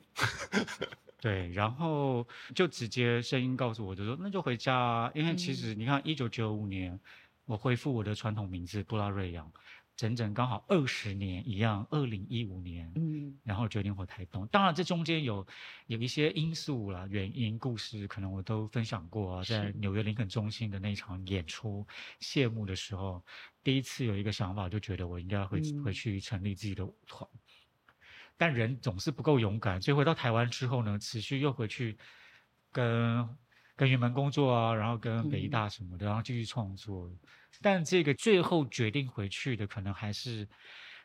[1.21, 6.99] 对，然后就直接声音告诉我，就说那就回家，因为其实你看，一九九五年
[7.45, 9.49] 我恢复我的传统名字布拉瑞扬，
[9.95, 14.47] 整整刚好二十年一样，二零一五年，嗯，然后决定回台东。
[14.47, 15.45] 当然这中间有
[15.85, 21.85] 有一些因素啦、原因、故事，可能我都分享过啊，在纽约林肯中心的那场演出
[22.19, 23.23] 谢幕的时候，
[23.63, 27.29] 第一次有一个想法，就觉得我应该回回去成立自己的舞团。
[28.41, 31.95] 但人总是不够勇敢，所以回到台湾之后呢，持续又回去
[32.71, 33.29] 跟
[33.75, 37.07] 跟云门工作啊，然后跟北大什么的，然后继续创作。
[37.61, 40.49] 但这个最后决定回去的，可能还是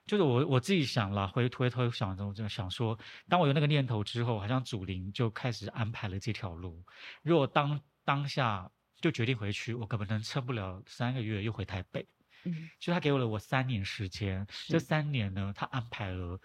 [0.06, 6.82] 就是我我自己想了，回回头想着，我就想说，当我有那个念头之后，好像祖灵就开始安排了这条路。
[7.22, 8.66] 如果当当下
[9.02, 12.08] 就决定回去，我可能撑不了三个月，又回台北。
[12.44, 16.40] 嗯，所以他给我了我三年时间，这三年呢，他安排了。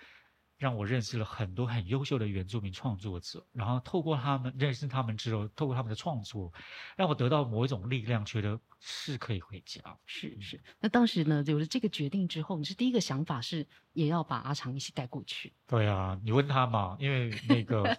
[0.62, 6.54] 让我认识了很多很优秀的原住民创作者，然后透过他们认识他们之后，透过他们的创作，
[6.95, 9.80] 让我得到某一种力量，觉得是可以回家。
[10.06, 10.60] 是是。
[10.80, 15.54] 那当时呢，有了这个决定之后，你是第一个想法是也要把阿长一起带过去？
[15.67, 17.96] 对啊，你问他嘛，因为那个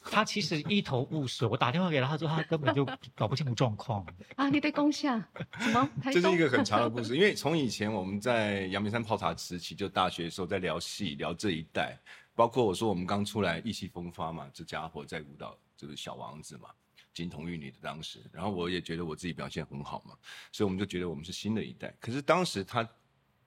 [0.00, 2.84] 他其实一头雾水，我打电话给他，他说他根本就
[3.14, 4.04] 搞不清楚状况。
[4.34, 5.18] 啊，你在攻下
[5.58, 5.88] 什么？
[6.04, 11.98] 这是一个很长的故 事，因为从以前我们在阳明山泡茶时期，就大学的时候在聊戏，聊这一代。
[12.36, 16.68] 包括我说我们刚出来意气风发嘛，这家伙在舞蹈就是小王子嘛，
[17.14, 20.14] 金童玉女的当时，然后我也觉得我自己表现很好嘛，
[20.52, 21.96] 所以我们就觉得我们是新的一代。
[22.00, 22.86] 可是当时他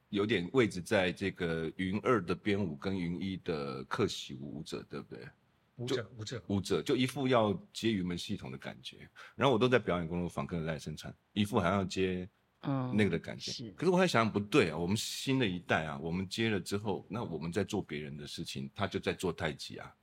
[0.10, 5.28] 有点位置在这个云二的编舞跟云一的客席舞者，对不对？
[5.76, 12.28] 舞者舞者舞者就一副要接云门系统的感觉，然后我都在表演工作坊跟赖声川，一副好像要接。
[12.64, 13.72] 嗯，那个的感觉是。
[13.74, 19.96] 可是我还想不对啊，我们新的一代啊，我们接了之后，那我们在做别人的事情，他就在做太极啊，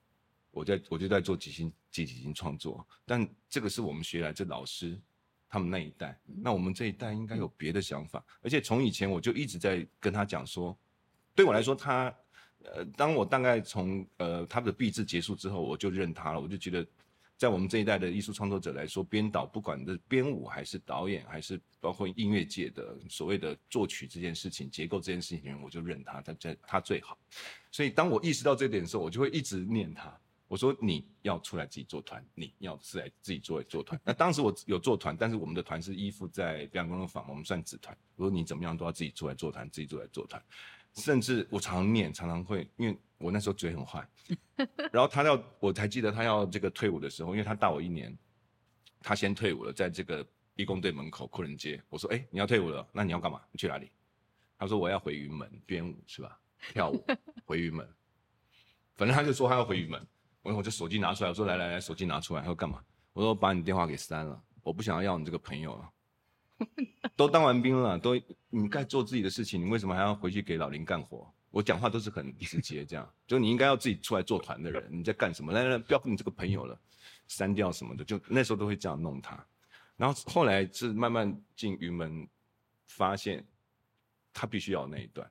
[0.55, 2.87] 我在我就在做即兴即即兴创作。
[3.05, 4.99] 但这个是我们学来这老师
[5.49, 8.25] 他们那一代，那我们这一代应该有别的想法。
[8.41, 10.77] 而且从以前我就一直在跟他讲说，
[11.35, 12.15] 对我来说，他
[12.63, 16.87] 呃，当我大概从呃他的毕制结束之后，我就认他了，我就觉得。
[17.37, 27.19] 在我们这一代的艺术创作者来说，编导不管是编舞还是导演，还是包括音乐界的所谓的作曲这件事情、结构这件事情，我就认他，他在他最好。
[27.73, 30.17] 所以当我意识到这点的时候，我就会一直念他。
[30.55, 34.01] 我说你要出来自己做团，你要是来自己做做团。
[34.05, 37.99] 那当时我有做团，但是我们的团是依附在表演工作坊，我们算子团。
[38.15, 40.41] 我说你怎么样都要自己出来做团，自己出来做团。
[40.93, 44.09] 甚至我常常念，常常会，因为我那时候嘴很坏。
[44.93, 48.17] 然后他要，我才记得他要这个退伍的时候，因为他大我一年，
[49.01, 50.25] 他先退伍了，在这个
[50.55, 51.83] 义工队门口库人街。
[51.89, 53.43] 我说，哎，你要退伍了，那你要干嘛？
[53.51, 53.91] 你去哪里？
[54.57, 56.39] 他说我要回云门编舞，是吧？
[56.71, 57.05] 跳舞
[57.45, 57.85] 回云门。
[58.95, 60.07] 反正他就说他要回云门。
[60.45, 62.41] 我我就手机拿出来，我说来来来，手机拿出来。
[62.43, 62.81] 他说干嘛？
[63.15, 65.91] 我说把你电话给删了，我不想要要你这个朋友了。
[67.17, 68.15] 都当完兵了，都
[68.51, 71.27] 你该做自己的事情，你为什么还要回去给老林干活？
[71.51, 75.53] 我讲话都是很直接，这样就你应该要自己出来做团的人，你在干什么？
[75.53, 76.79] 来来来，不要跟你这个朋友了，
[77.27, 79.45] 删掉什么的，就那时候都会这样弄他。
[79.97, 82.29] 然后后来是慢慢进云门，
[82.87, 83.47] 发现
[84.33, 85.29] 他必须要那一段，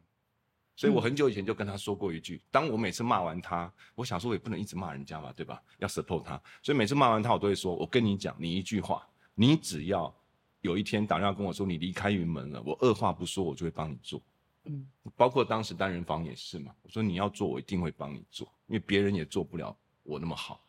[0.75, 5.61] 所以我很久以前就跟他说过一句：当我每次骂完他，我想说我也不能一直骂人家嘛，对吧？
[5.79, 10.13] 要 support 他，所以每次骂完他，我都会说：我跟你讲，你一句话，你只要。
[10.61, 14.21] 有一天打电话跟我说你离开云门了，我二话不说我就会帮你做，
[14.63, 20.63] 嗯，包括当时单人房也是嘛，我说你要做我一定会帮你做，因为别人也做不了我那么好。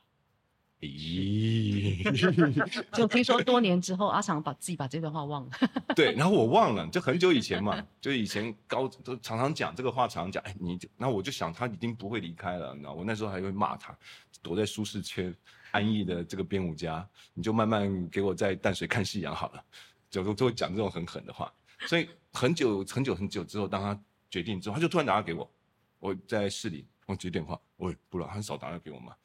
[0.87, 2.03] 咦，
[2.97, 5.51] 就听说多年之后阿长把自己把这段话忘了，
[5.97, 13.97] 对，然后我忘了，就很久以前嘛， 就以前高都常常讲这个话，常常讲，哎，你，那我就想他一定不会离开了，你知道，我那时候还会骂他，
[14.43, 15.35] 躲在舒适圈。
[15.74, 19.64] 安逸的这个编舞家，你就慢慢给我在淡水看夕阳好了，
[20.09, 21.53] 就就会讲这种很狠的话。
[21.89, 25.51] 所以很久很久很久之后，当他决定之后，他就突然打电话给我，
[25.99, 29.16] 我在市里，我接电话，喂，不了，很少打电话给我嘛，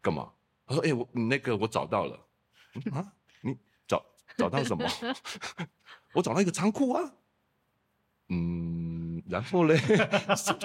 [0.00, 0.30] 干嘛？
[0.66, 2.16] 他说，哎，我你那个我找到了，
[2.92, 3.56] 啊，你
[3.86, 4.04] 找
[4.36, 4.84] 找到什么？
[6.14, 7.12] 我找到一个仓库啊。
[8.28, 9.78] 嗯，然后嘞，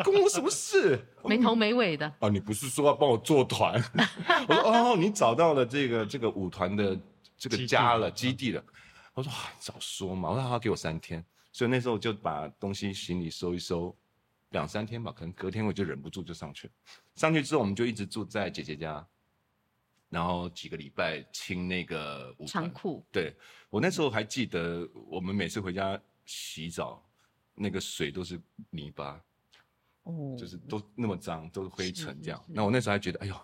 [0.05, 1.05] 关我什么事？
[1.25, 2.13] 没头没尾的。
[2.19, 3.73] 哦，你不是说要帮我做团？
[4.47, 6.97] 我说哦，你找到了这个这个舞团的
[7.37, 8.63] 这个家了，基地了。
[9.13, 11.25] 我说早说嘛，我说他，给我三天。
[11.51, 13.93] 所以那时候就把东西行李收一收，
[14.51, 16.73] 两三天吧，可能隔天我就忍不住就上去了。
[17.15, 19.05] 上去之后，我们就一直住在姐姐家，
[20.09, 23.05] 然后几个礼拜清那个仓库。
[23.11, 23.35] 对
[23.69, 27.03] 我那时候还记得，我们每次回家洗澡。
[27.59, 28.39] 那个水都是
[28.69, 29.19] 泥巴，
[30.03, 32.39] 哦，就是都那么脏，都是灰尘这样。
[32.47, 33.35] 那我那时候还觉得，哎呦，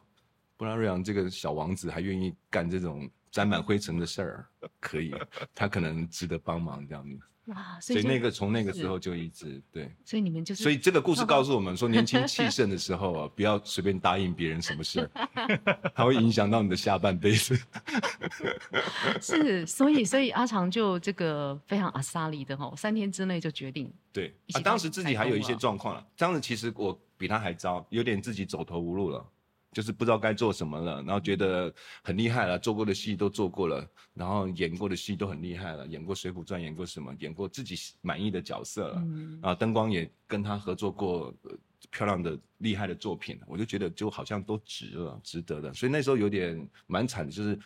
[0.55, 4.47] 布拉瑞扬这个小王子还愿意干这种沾满灰尘的事儿，
[4.79, 5.15] 可以，
[5.55, 7.19] 他可能值得帮忙这样子。
[7.47, 7.77] 哇！
[7.81, 15.11] 所以那个从那个时候就一直对，所以你们就是，所以这个故事告诉我们说，年轻气盛的时候啊，不要随便答应别人什么事儿，
[15.93, 17.59] 它会影响到你的下半辈子。
[19.19, 23.91] 是，所以所以阿长就这个非常阿萨里的哈，三天之内就决定。
[24.13, 29.25] 对，啊，当时自己还有一些状况了，当时其实我比他还糟，有点自己走投无路了。
[29.73, 39.03] 就是不知道该做什么了，然后觉得很厉害了，做过的戏都做过了，然后演过的戏都很厉害了，演过《水浒传》，演过什么，演过自己满意的角色了，
[39.41, 41.33] 啊，灯光也跟他合作过
[41.91, 45.73] 漂亮的、厉害的作品，我就觉得就好像都值了，值得的。
[45.73, 47.59] 所以那时候有点蛮惨的，就是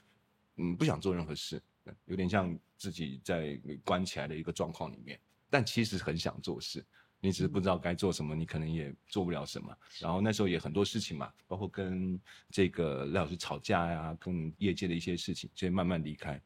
[0.55, 1.61] 嗯，不想做任何事，
[2.05, 6.83] 有点像自己在关起来的一个状况里面，但其实很想做事。
[7.19, 9.75] 你只是不知道该做什么，你可能也做不了什么。
[9.99, 12.19] 然后那时候也很多事情嘛，包括跟
[12.51, 16.39] 这个赖老师吵架呀，跟业界的一些事情，所以慢慢离开。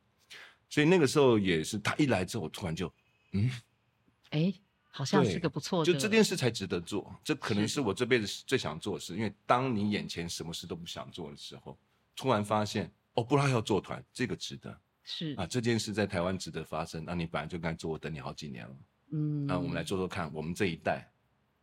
[0.69, 2.93] 所以那个时候也是他一来之后，我突然就，
[3.33, 3.51] 嗯，
[4.29, 4.53] 哎，
[4.87, 7.13] 好像是个不错的，就这件事才值得做。
[7.23, 11.77] 这可能是我这辈子最想做的事，因为当你眼前什么事都不想做的时候，
[12.15, 18.75] 突然发现哦，不然要做团，这个值得，是啊，这件事在台湾值得发生，那你本来就该做，我等你好几年了。
[19.11, 21.07] 嗯，那我们来做做看，我们这一代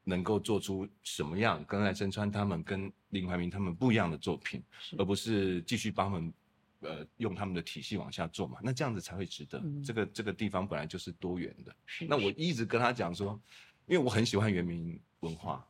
[0.04, 4.62] 能够做出什么样跟赖声川他们、跟林怀民他们不一样的作品，
[4.96, 6.32] 而不是继续帮他们，
[6.80, 8.58] 呃，用他们的体系往下做嘛？
[8.62, 9.62] 那这样子才会值得。
[9.84, 11.74] 这个这个地方本来就是多元的。
[12.06, 13.38] 那我一直跟他讲说，
[13.86, 15.66] 因为我很喜欢原民文化，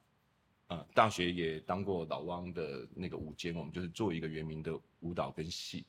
[0.66, 5.85] 啊，大学也当过老汪的那个舞监，我们就是做一个原民的舞蹈跟戏，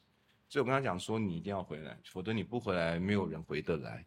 [0.48, 4.06] 所以我跟他讲说，你一定要回来，否则你不回来，没有人回得来。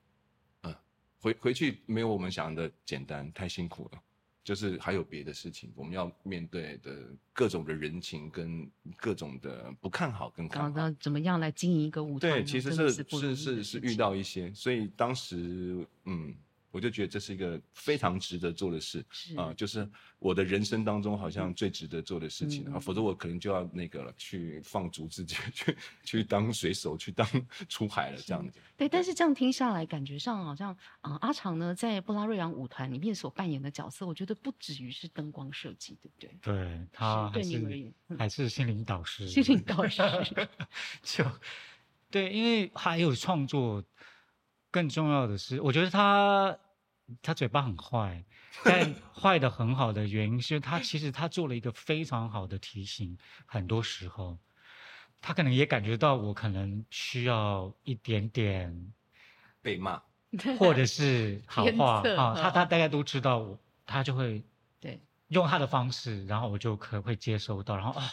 [1.22, 4.02] 回回去没有我们想的简单，太辛苦了，
[4.42, 6.92] 就是还有别的事情，我们要面对的
[7.32, 10.90] 各种的人情跟各种的不看好跟看好。
[11.00, 12.28] 怎么样来经营一个舞台？
[12.28, 16.34] 对，其实是是是是遇到一些，所以当时嗯，
[16.72, 19.04] 我就觉得这是一个非常值得做的事
[19.36, 27.28] 啊，就是我的人生当中好像最值得做的事情啊，否则我可能就要那个了，去放逐自己，去去当水手，去当
[27.68, 28.58] 出海了这样子。
[28.76, 36.36] 对，但是这样听下来，感觉上好像啊，阿长呢在布拉瑞扬舞团里面所扮演的角色，我觉得不止于是灯光设计，对不对？
[36.40, 40.02] 对他对你而言还是心灵导师，心灵导师
[41.04, 41.24] 就
[42.10, 43.84] 对，因为还有创作。
[44.72, 46.58] 更重要的是，我觉得他
[47.20, 48.24] 他嘴巴很坏，
[48.64, 53.16] 但 坏的很好的原因是他其实他做了一个非常好的提醒。
[53.46, 54.38] 很多时候，
[55.20, 58.92] 他可能也感觉到我可能需要一点点
[59.60, 60.02] 被骂，
[60.58, 62.34] 或者是好话啊。
[62.34, 64.42] 他他大概都知道我，他就会
[64.80, 64.98] 对
[65.28, 68.10] 用他的方式，然后我就可会接收到，然后啊。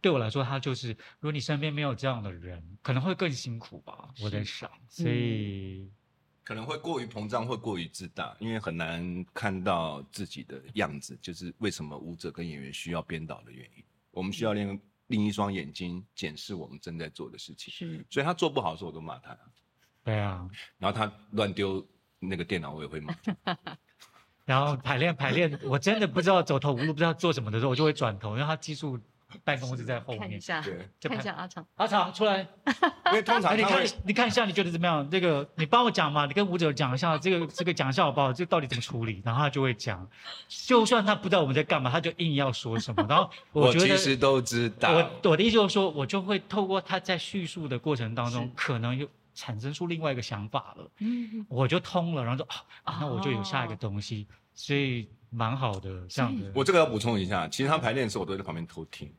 [0.00, 4.08] 对我来说，他就是，如果你身边没有这样的人，可能会更辛苦吧。
[4.22, 5.90] 我在想，所以
[6.42, 11.18] 可能会过于膨胀，会过于自大，因为很难看到自己的样子。
[11.20, 13.84] 就是为什么舞者跟演员需要编导的原因。
[14.10, 17.72] 我们需要另另一双眼睛检视我们正在做的事情。
[17.72, 19.36] 是，所以他做不好的时候，我都骂他。
[20.02, 21.86] 对啊，然后他乱丢
[22.18, 23.14] 那个电脑，我也会骂。
[24.46, 28.98] 然后排练排练，我真的不知道走投无路，不知道做什么的时候，我就会转头，因为他技术。
[29.42, 30.62] 办公室在后面，看一下，
[31.00, 32.46] 看一下阿长，阿长出来。
[33.06, 35.08] 因为通常你看，你看一下，你觉得怎么样？
[35.10, 38.32] 这个你帮我讲嘛，你跟舞者讲一下，这个这个讲一下好不好？
[38.32, 39.22] 这到底怎么处理？
[39.24, 40.08] 然后他就会讲，
[40.48, 43.04] 就算他不知道我们在干嘛，他就硬要说什么。
[43.08, 44.92] 然后我觉得其实都知道。
[44.92, 50.90] 我我的意思就是说，我就会透过他在叙述的过程当中，可能又产生出另外一个想法了。
[51.00, 52.48] 嗯，我就通了，然后说
[52.84, 56.50] 啊，那我就有下一个东西，所以蛮好的这样子。
[56.54, 59.12] 我这个要补充一下，其实他排练的时候，我都在旁边偷听。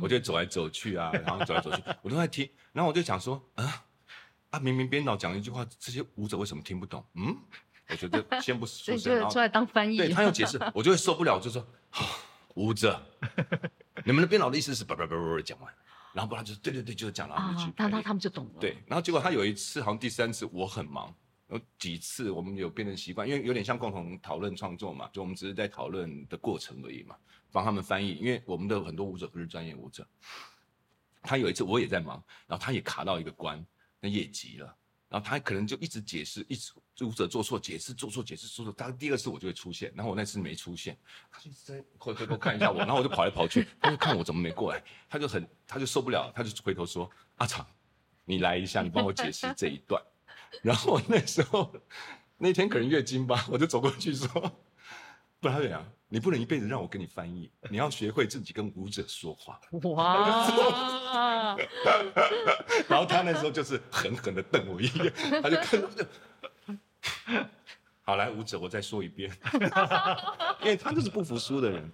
[0.00, 2.48] 我就走来走去啊，然后走来走去，我都在听。
[2.72, 3.84] 然后我就想说，啊
[4.50, 7.04] 啊，明明编导讲一句话，这些舞者为什么听不懂？
[7.14, 7.36] 嗯，
[7.88, 9.96] 我觉得先不说声，然后出来当翻译。
[9.96, 11.66] 对他要解释，我就会受不了，就说，
[12.54, 13.00] 舞者，
[14.04, 15.72] 你们的编导的意思是叭叭叭叭讲完，
[16.12, 18.60] 然后不然就是对对对，就是讲了一句，那他他们就懂了。
[18.60, 21.14] 对，然后结果他有一次，好像第三次我很忙，
[21.52, 27.14] 有几次我们有变成习惯，因为有点像共同讨论创作嘛，就我们只是在讨论的过程而已嘛。
[27.50, 30.08] 帮他们翻译，因为我们的很多舞者不是专业舞者。
[31.20, 33.62] 他有一次我也在忙，然后他也卡到一个关，
[34.00, 34.74] 那也急了，
[35.10, 36.72] 然后他可能就一直解释，一直
[37.04, 38.72] 舞者做错解释，做错解释，做错。
[38.72, 40.98] 他第二次我就会出现，然后我那次没出现，
[41.30, 47.66] 他就在回回头看一下我，然后我就跑来跑去，他就看我怎么没过来，他就很他就受不了，他就回头说：“阿长，
[48.24, 50.02] 你来一下，你帮我解释这一段。”
[50.60, 51.72] 然后我那时候
[52.38, 54.28] 那天可能月经吧，我就走过去说
[55.40, 55.82] ：“不然怎样？”
[56.12, 59.58] 你不能一辈子让我跟你翻译，你要学会自己跟舞者说话。
[59.94, 61.56] 哇！
[62.86, 65.10] 然后他那时候就是狠狠的瞪我一眼，
[65.42, 66.06] 他就看着。
[68.12, 69.32] 好，来舞者，我再说一遍，
[70.60, 71.90] 因为他就是不服输的人，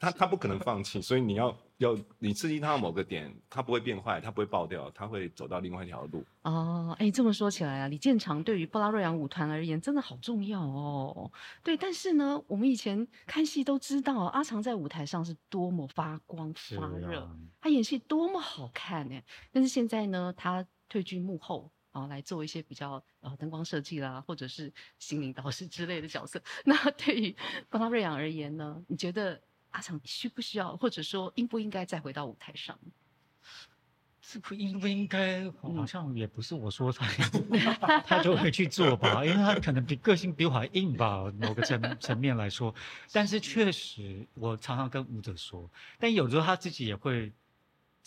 [0.00, 6.24] 他他不可能放弃，所以你要要你刺激他某个点，他不会变坏，他不会爆掉，他会走到另外一条路。
[6.40, 11.30] 哦，哎，这么说起来啊，李建长对于布拉瑞扬舞团而言真的好重要哦。
[11.62, 17.28] 对，但是呢，我们以前看戏都知道阿长在舞台上是多么发光发热，
[17.60, 19.20] 他演戏多么好看呢。
[19.52, 21.70] 但是现在呢，他退居幕后。
[21.98, 26.40] 啊，来做一些比较呃灯光设计啦，或者是心灵导师之类的角色。
[26.64, 27.36] 那对于
[27.68, 29.40] 巴拉瑞扬而言呢，你觉得
[29.70, 32.78] 阿强需不需要，或者说应不应该再回到舞台上？
[34.20, 35.50] 是不应不应该？
[35.62, 37.06] 好像也不是我说他，
[38.04, 42.74] 他就会去做吧，因为他可能比个性比我还硬吧，某个层层面来说。
[43.10, 47.32] 但是确实，我常常跟舞者说，但有时候他自己也会。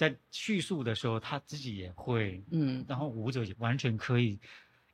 [0.01, 4.39] 在叙述的时候，他自己也会，嗯，然后舞者也完全可以，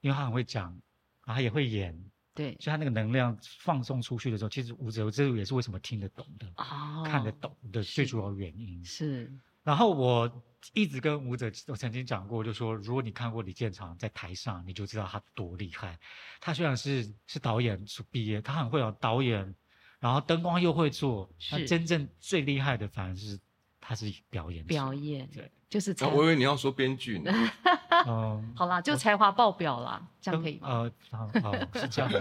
[0.02, 0.78] 因为他很会讲，
[1.26, 1.98] 然后也会演，
[2.34, 8.84] 对，所以他那个能量放送出去的时候，其实舞者这也是为什么听得懂的，哦，看得懂的最主要原因。
[8.84, 9.32] 是，
[9.64, 10.44] 然后我
[10.74, 15.98] 一直跟舞者，我曾经讲过，就说如果你看过李建长在台上，你就知道他多厉害。
[16.42, 17.82] 他虽然是是导演
[18.12, 19.56] 毕业，他很会有导演，
[20.02, 23.40] 然后灯光又会做，他真正最厉害的反而是。
[23.88, 26.08] 他是表演，表演对，就是才。
[26.08, 27.32] 我以为你要说编剧呢。
[28.06, 30.68] 嗯，好啦，就才华爆表啦，这样可以吗？
[30.70, 32.12] 呃，好，好，是这样。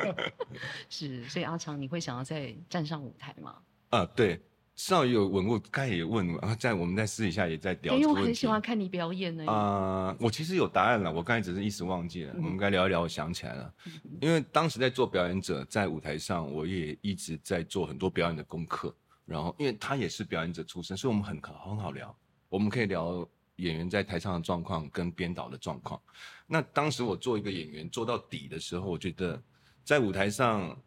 [0.90, 3.56] 是，所以阿长，你会想要再站上舞台吗？
[3.88, 4.38] 啊，对，
[4.74, 7.94] 上有问过，刚才也问，然后在我们在私底下也在聊。
[7.94, 9.50] 因为我很喜欢看你表演呢。
[9.50, 12.34] 啊，我其实有答案了，我刚才只是一时忘记了。
[12.36, 13.72] 我们该聊一聊，我想起来了。
[14.20, 18.94] 因为当时在做表演者，在舞台上，我也一直在做很多表演的功课。
[19.26, 22.16] 然后，因为他也是表演者出身，所以我们很很好聊。
[22.48, 26.00] 我们可以聊演员在台上的状况跟编导的状况。
[26.46, 29.42] 那当时我做一个演员做到底的时候，我觉得
[29.82, 30.80] 在舞台上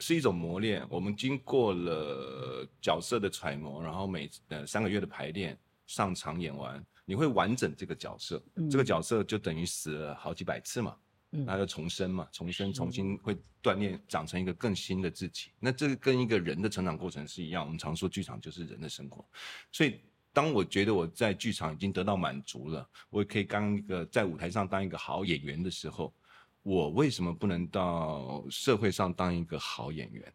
[0.00, 0.84] 是一种磨练。
[0.90, 8.42] 我们经过了角色的揣摩，然后每呃三个月的排练，上场演完，你会完整这个角色。
[8.68, 10.96] 这个角色就等于死了好几百次嘛。
[11.44, 15.50] 那就重生嘛，重生，重新会锻炼，长成一个更新的自己。
[15.58, 17.64] 那这个跟一个人的成长过程是一样。
[17.64, 19.24] 我们常说剧场就是人的生活，
[19.72, 20.00] 所以
[20.32, 26.14] 当我觉得我在剧场已经得到满足了，我也可以当一个在舞台上当一个好演员的时候，
[26.62, 30.32] 我为什么不能到社会上当一个好演员，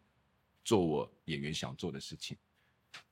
[0.64, 2.36] 做我演员想做的事情？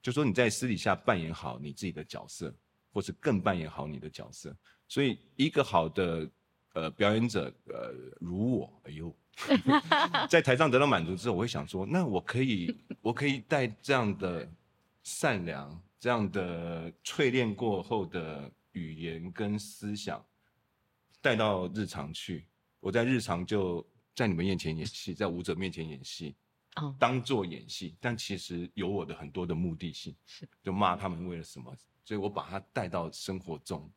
[0.02, 2.54] 就说你在私底下扮演好你自己的角色，
[2.92, 4.54] 或是更扮演好你的角色。
[4.86, 6.30] 所以一个好的。
[6.72, 9.14] 呃，表演者，呃，如我，哎呦，
[10.30, 14.48] 在台上得到满足之后，我会想说，那我可以，我可以带这样的
[15.02, 20.24] 善良、这样的淬炼过后的语言跟思想
[21.20, 22.46] 带到日常去。
[22.78, 26.36] 我在日常就在你们面前演戏，在舞者面前演戏，
[26.76, 33.90] 哦，当做演戏，但其实有我的很多的目的性，是就骂他们为了什么，所以我把它带到生活中。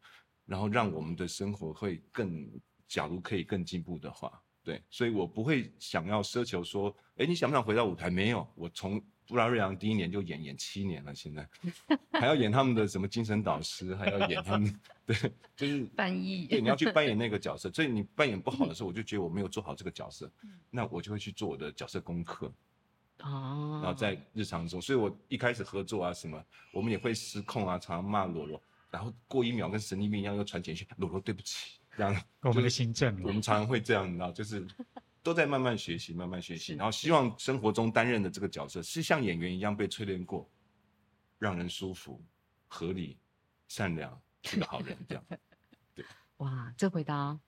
[0.46, 2.50] 然后让我们的生活会更，
[2.88, 8.10] 假如可以更进步的话，对，所以我不会想要奢求说，哎，你想不想回到舞台？
[8.10, 11.48] 没有，我从布拉瑞扬第一年就演演七年了，现在
[12.20, 15.16] 还要演他们的什么精神导师，还要演他们，对，
[15.56, 20.30] 就是 翻译，对，你要去扮演那个 角色，所以你扮演不好的时候，我就觉得我没有做好这个角色，
[20.70, 22.54] 那我就会去做我的角色功课，
[23.22, 28.62] 哦，然后在日常中，所以我一开始合作啊什么，我们也会失控啊，常常骂罗罗。
[28.94, 32.24] 然后过一秒跟神经病一样又传简讯，罗罗对不起，这样。
[32.42, 34.68] 我们的行政，我们常常会这样，你知道，就是
[35.24, 36.76] 都在慢慢学习，慢慢学习。
[36.76, 40.48] 然后希望生活中担任的这个角色是像演员一样被淬炼过，
[41.40, 42.24] 让人舒服、
[42.68, 43.18] 合理、
[43.68, 45.26] 善良，是个好人，这样。
[45.96, 46.06] 对。
[46.38, 47.40] 哇，这回答。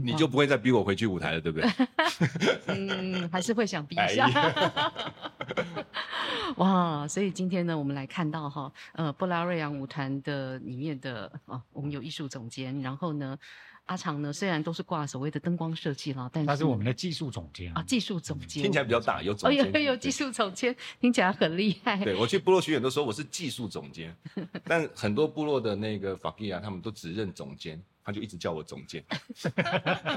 [0.00, 1.70] 你就不会再逼我回去舞台了，对不对？
[2.68, 4.28] 嗯，还是会想逼一下。
[6.56, 13.38] 哇，所以今天呢，我们来看到哈，呃，布拉瑞扬舞团的里面的啊，我们有艺术总监，然后呢，
[13.86, 21.96] 阿长呢，虽然都是挂所谓的灯光设计了，但是他是我们的技术总监啊，技术总监听起来比较大，有总监，有有技术总监，听起来很厉害。
[22.04, 24.14] 对我去部落巡演都说我是技术总监，
[24.64, 27.82] 但很多部落的那个法基啊，他们都只认总监。
[28.04, 29.00] 他就一直叫我总监，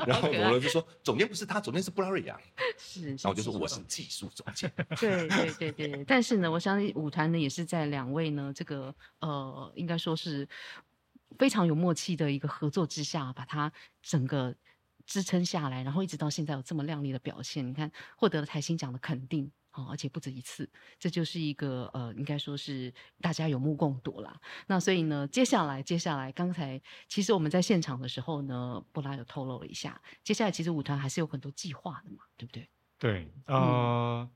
[0.08, 2.36] 然后罗罗就说总监不是他，总监是布拉瑞亚。
[2.80, 4.72] 是，然后我就说我是技术总监。
[5.00, 10.48] 对对对对，但是呢，我相信舞团呢也是在两位呢这个呃，应该说是
[11.38, 13.72] 非常有默契的一个合作之下，把它
[14.02, 14.56] 整个
[15.06, 17.68] 支撑下来，然后一直到现在有这么亮丽的表现。
[17.68, 19.52] 你看，获得了台新奖的肯定。
[19.78, 24.40] 哦，而且不止一次，这就是一个呃，应该说是大家有目共睹啦。
[24.68, 32.70] 那所以呢，接下来接下来，刚才其实我们在现场的时候呢，布拉有透露了一下，接下来其实舞团还是有很多计划的嘛，对不对？
[32.98, 34.30] 对，呃，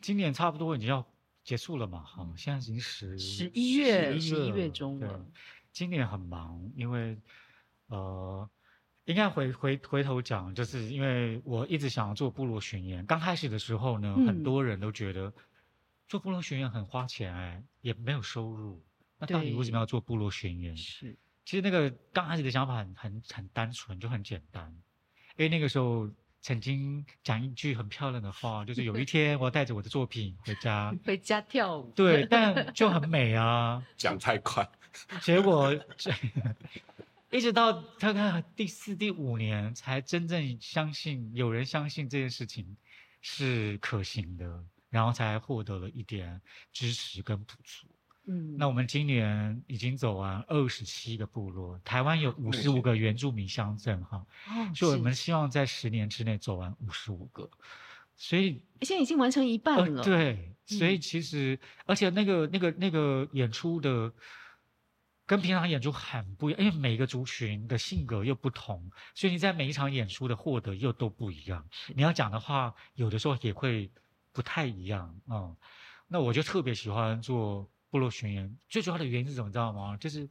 [0.00, 1.04] 今年差不多已经要
[1.42, 5.26] 结束了嘛，哈，现在已经十十一月十一月中了。
[5.72, 7.18] 今年很忙，因为
[7.86, 8.48] 呃。
[9.04, 13.06] 应该回回回头讲，就是因为我一直想要做部落巡演。
[13.06, 15.32] 刚开始的时候呢，很多人都觉得
[16.06, 18.84] 做部落巡演很花钱，哎，也没有收入。
[19.16, 20.76] 那到底为什么要做部落巡演？
[20.76, 21.16] 是，
[21.46, 24.70] 其实那个刚开始的想法很很很单纯，就很简单。
[25.38, 26.06] 因为那个时候
[26.42, 31.90] 曾经讲一句很漂亮的话，就是有一天我要带着我的作品回家， 回家跳舞。
[31.96, 33.82] 对，但就很美啊。
[33.96, 34.68] 讲太快，
[35.22, 35.74] 结果。
[37.30, 42.74] 一直到大概第四、第五年，才真正相信有人相信这件事情
[43.20, 46.40] 是可行的，然后才获得了一点
[46.72, 47.86] 支持跟补助。
[48.28, 54.24] 嗯，那我们今年已经走完二十七个部落，台湾有五十五个原住民乡镇，哈，
[54.74, 57.50] 所以我们希望在十年之内走完五十五个，
[58.16, 60.02] 所以现在已经完成一半了。
[60.02, 64.10] 对，所以其实而且那个那个那个演出的。
[65.28, 71.68] 跟平常演出很不一样，因为每个族群的性格又不同，所以你在每一场演出的获得又都不一样。
[71.94, 73.92] 你要讲的话，有的时候也会
[74.32, 75.54] 不太一样啊。
[76.08, 79.52] 那我就特别喜欢做部落巡演，最主要的原因是什么？
[79.52, 79.96] 知道吗？
[79.98, 80.28] 就是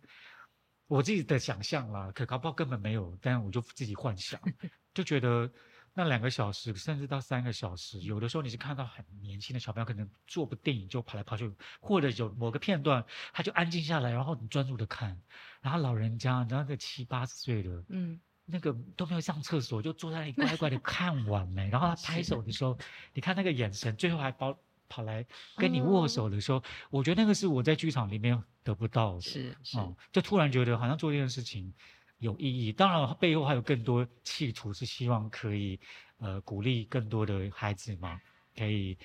[0.87, 4.41] 我自己的想象啦，可搞不好根本没有，但我就自己幻想，
[4.95, 5.49] 就觉得。
[5.97, 15.19] 那两个小时，甚至到三个小时，有的时候你是看到很年轻的小朋友，可能做部电影就跑来跑去，或者有某个片段，他就安静下来，然后你专注的看，
[15.59, 22.77] 然后老人家，然后个七八十岁的，嗯，那个都没有上厕所，就坐在那里乖乖的看完没，然后他 拍手的时候，
[23.15, 24.55] 你看那个眼神，最后还跑
[24.87, 25.25] 跑来
[25.55, 29.21] 跟你握手的时候，我觉得那个是我在剧场里面得不到的。
[29.21, 29.77] 是是，
[30.11, 31.73] 就突然觉得好像做这件事情
[32.19, 32.71] 有意义。
[32.71, 35.79] 当然背后还有更多企图，是希望可以
[36.17, 38.19] 呃鼓励更多的孩子嘛，
[38.55, 38.97] 可以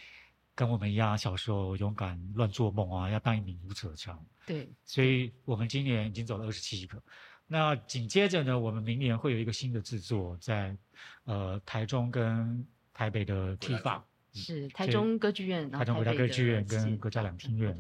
[0.55, 4.27] 跟我们一样，小时候勇敢乱做梦啊，要当一名舞者这样。
[4.47, 7.03] 对，所以我们今年已经走了二十七个。
[7.47, 10.77] 那紧接着呢，我们明年会有一个新的制作，在
[11.25, 14.03] 呃台中跟台北的 T 法，
[14.33, 17.77] 是台中歌剧院，台中国家歌剧院跟国家两厅院，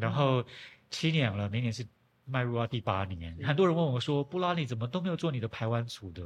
[0.00, 0.42] 然后
[0.90, 1.86] 七年了，明年是
[2.24, 3.36] 迈入到第八年。
[3.42, 6.22] 很多人问我说：“布拉，你怎么都没有做你的排湾组的？”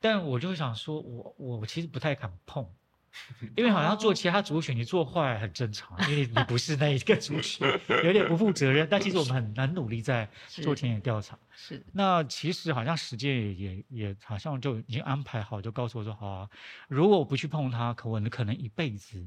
[0.00, 2.68] 但我就想说，我我其实不太敢碰。
[3.56, 7.66] 因为好像做其他族群，你做坏很正常，因为你不是那一个族群，
[8.04, 8.86] 有点不负责任。
[8.88, 11.36] 但其实我们很很努力在做田野调查。
[11.50, 11.82] 是。
[11.92, 16.50] 那其实好像时间也也也好像就已经安排好，就告诉我说：好啊，
[16.86, 19.26] 如果我不去碰它，可我可能一辈子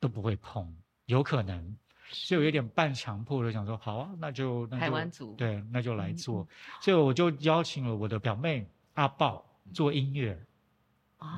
[0.00, 1.76] 都不会碰，有可能。
[2.12, 6.46] 所以我有点半强迫的想说：好啊，那就台湾族对，那就来做。
[6.80, 10.38] 所以我就邀请了我的表妹阿豹做音乐，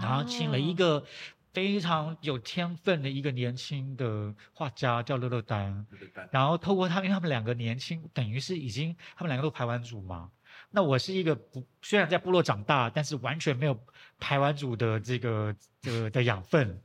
[0.01, 1.05] 然后请了一个。
[1.53, 5.85] 非常有天分的一个年轻的画家叫乐乐丹，
[6.31, 10.31] 然后透过他，因为他们两个年轻，等于是已经他们两个都排完组嘛。
[10.71, 13.79] 那我是一个不虽然在部落长大，但是完全没有
[14.19, 16.81] 排完组的这个这个的养分，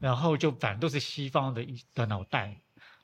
[0.00, 2.60] 然后就反正都是西方的一的脑袋。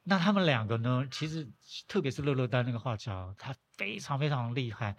[0.09, 1.44] 那他们两个呢，其实
[1.88, 4.96] 特别是乐乐丹那个画家，他非常非常厉害。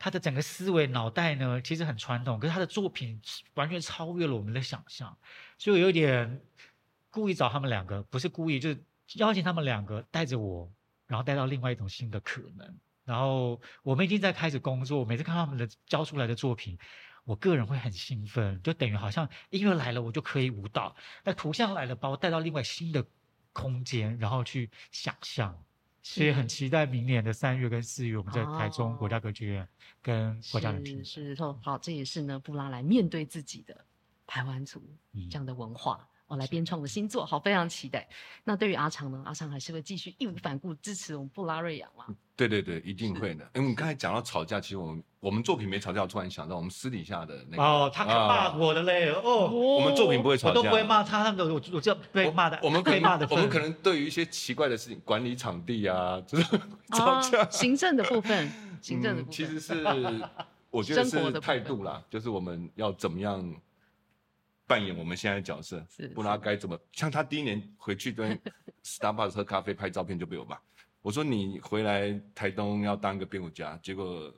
[0.00, 3.22] 他的整个思维脑袋呢，其实很传统，可是他的作品
[3.54, 5.16] 完全超越了我们的想象，
[5.58, 6.40] 所以我有点
[7.08, 8.84] 故意找他们两个，不是故意，就是
[9.14, 10.68] 邀请他们两个带着我，
[11.06, 12.76] 然后带到另外一种新的可能。
[13.04, 16.76] 然后我们已经在开始工作，每次看他们的交出来的作品，
[17.22, 23.04] 我个人会很兴奋，就等于好像音乐来了，我就可以舞蹈；那图像来了，把我带到另外新的
[23.52, 25.56] 空间，然后去想象。
[26.04, 29.68] 所以很期待明年的三月跟四月，我们在台中国家歌剧院
[30.02, 33.84] 跟国家人是是说好，这也是呢布拉来面对自己的
[34.26, 34.82] 台湾族
[35.30, 36.08] 这样的文化。
[36.32, 38.08] 我来编创的新作，好，非常期待。
[38.42, 39.22] 那对于阿长呢？
[39.26, 42.06] 阿长还是会继续义无反顾支持我们布拉瑞扬吗？
[42.34, 43.44] 对对对，一定会的。
[43.54, 56.58] 因为我们刚才讲到吵架，其实我们我们作品没吵架，我突然想到我们私底下的那个哦，他骂我的嘞哦，我们作品不会吵架，我都不会骂他，他们我我就被骂的，我们可以骂的，我们可能对于一些奇怪的事情，管理场地啊，就是
[56.94, 59.84] 吵架，行政的部分， 行政的部分，其实是
[60.72, 63.54] 我觉得是态度啦，就是我们要怎么样。
[64.72, 66.78] 扮演我们现在的角色，不拉该怎么？
[66.92, 68.40] 像他第一年回去跟
[68.82, 70.56] Starbucks 喝咖啡拍照片就被我骂。
[71.02, 74.32] 我说你回来台东要当个编舞家，结果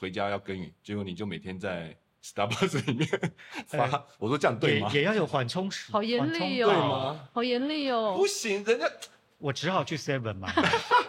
[0.00, 3.08] 回家要耕耘，结果你就每天在 Starbucks 里面
[3.66, 4.06] 发。
[4.16, 4.88] 我说这样对吗？
[4.94, 5.90] 也要有缓冲时。
[5.90, 7.28] 好严厉哦，对吗？
[7.32, 8.14] 好严厉哦。
[8.16, 8.88] 不行，人家
[9.38, 10.52] 我只好去 Seven 嘛。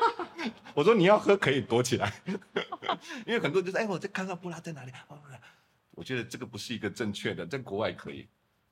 [0.74, 2.12] 我说你要喝可以躲起来，
[3.28, 4.92] 因为很多人就是哎，我在看看布拉在哪里。
[5.92, 8.28] 我觉得这个不是一个正确的，在国外可以。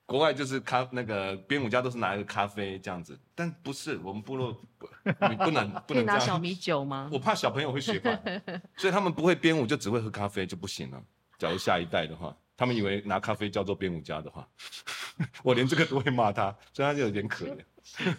[0.10, 4.60] 国外就是咖那个编舞家都是拿一个咖啡这样子，但不是我们部落，
[5.06, 7.08] 你不能不能拿小米酒吗？
[7.14, 8.42] 我怕小朋友会学坏，
[8.76, 11.00] 所以他们不会编舞，就只会喝咖啡就不行了。
[11.38, 14.48] 假如下一代的话，他们以为拿咖啡叫做编舞家的话，
[15.44, 17.60] 我连这个都会骂他，所以他就有点可怜。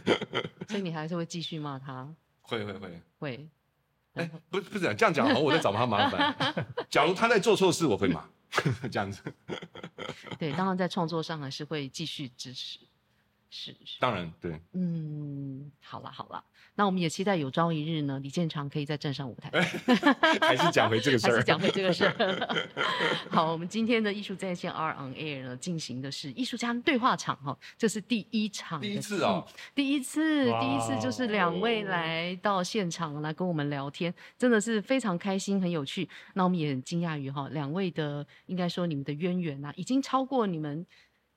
[0.70, 2.09] 所以你还是会继续骂他？
[2.43, 3.49] 会会会会。
[4.14, 6.64] 哎，不不是这样讲，我在找他麻烦。
[6.88, 8.24] 假如他在做错事，我会骂。
[8.90, 9.22] 这样子，
[10.38, 12.80] 对，当然在创作上还是会继续支持，
[13.53, 16.42] 是是，当然对，嗯，好了好了，
[16.76, 19.51] 那我们也期待有朝一日呢，李建长可以再站上舞台，
[20.40, 22.59] 还是讲回这个事儿，还是讲回这个事儿。
[23.28, 29.44] 好，我们今天的艺术在线 R on Air 呢，进行的是艺术家对话场哈，这是第一场，第一次哦，
[29.74, 36.09] 第一次，第一次就是两位来到现场来跟我们聊天，真的是非常开心，很有趣。
[36.34, 40.86] 那我们也很惊讶于哈，两位的应该说你们的渊源啊，已经超过你们。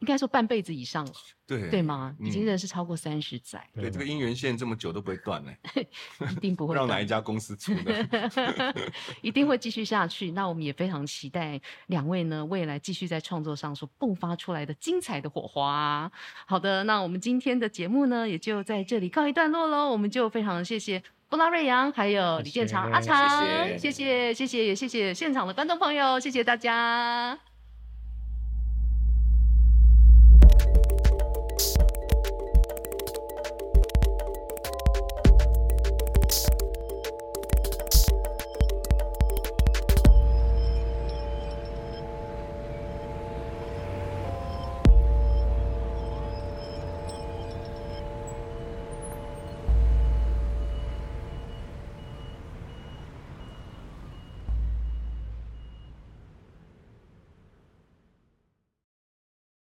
[0.04, 1.14] 应该说半辈子以上了，
[1.48, 2.14] 对对吗？
[2.20, 3.66] 已经认识超过三十载。
[3.74, 5.52] 对，这个姻缘线这么久都不会断呢，
[6.30, 6.76] 一定不会。
[6.76, 8.76] 让哪一家公司出的？
[9.24, 10.32] 一定会继续下去。
[10.32, 16.12] 那我们也非常期待两位呢，未来继续在创作上所迸发出来的精彩的火花。
[16.46, 19.90] 好的，那我们今天的节目呢，也就在这里告一段落喽。
[19.90, 23.48] 我们就非常谢谢布拉瑞扬，还有李建长、阿长，
[23.80, 27.53] 谢谢谢谢，也谢谢现场的观众朋友，谢谢大家。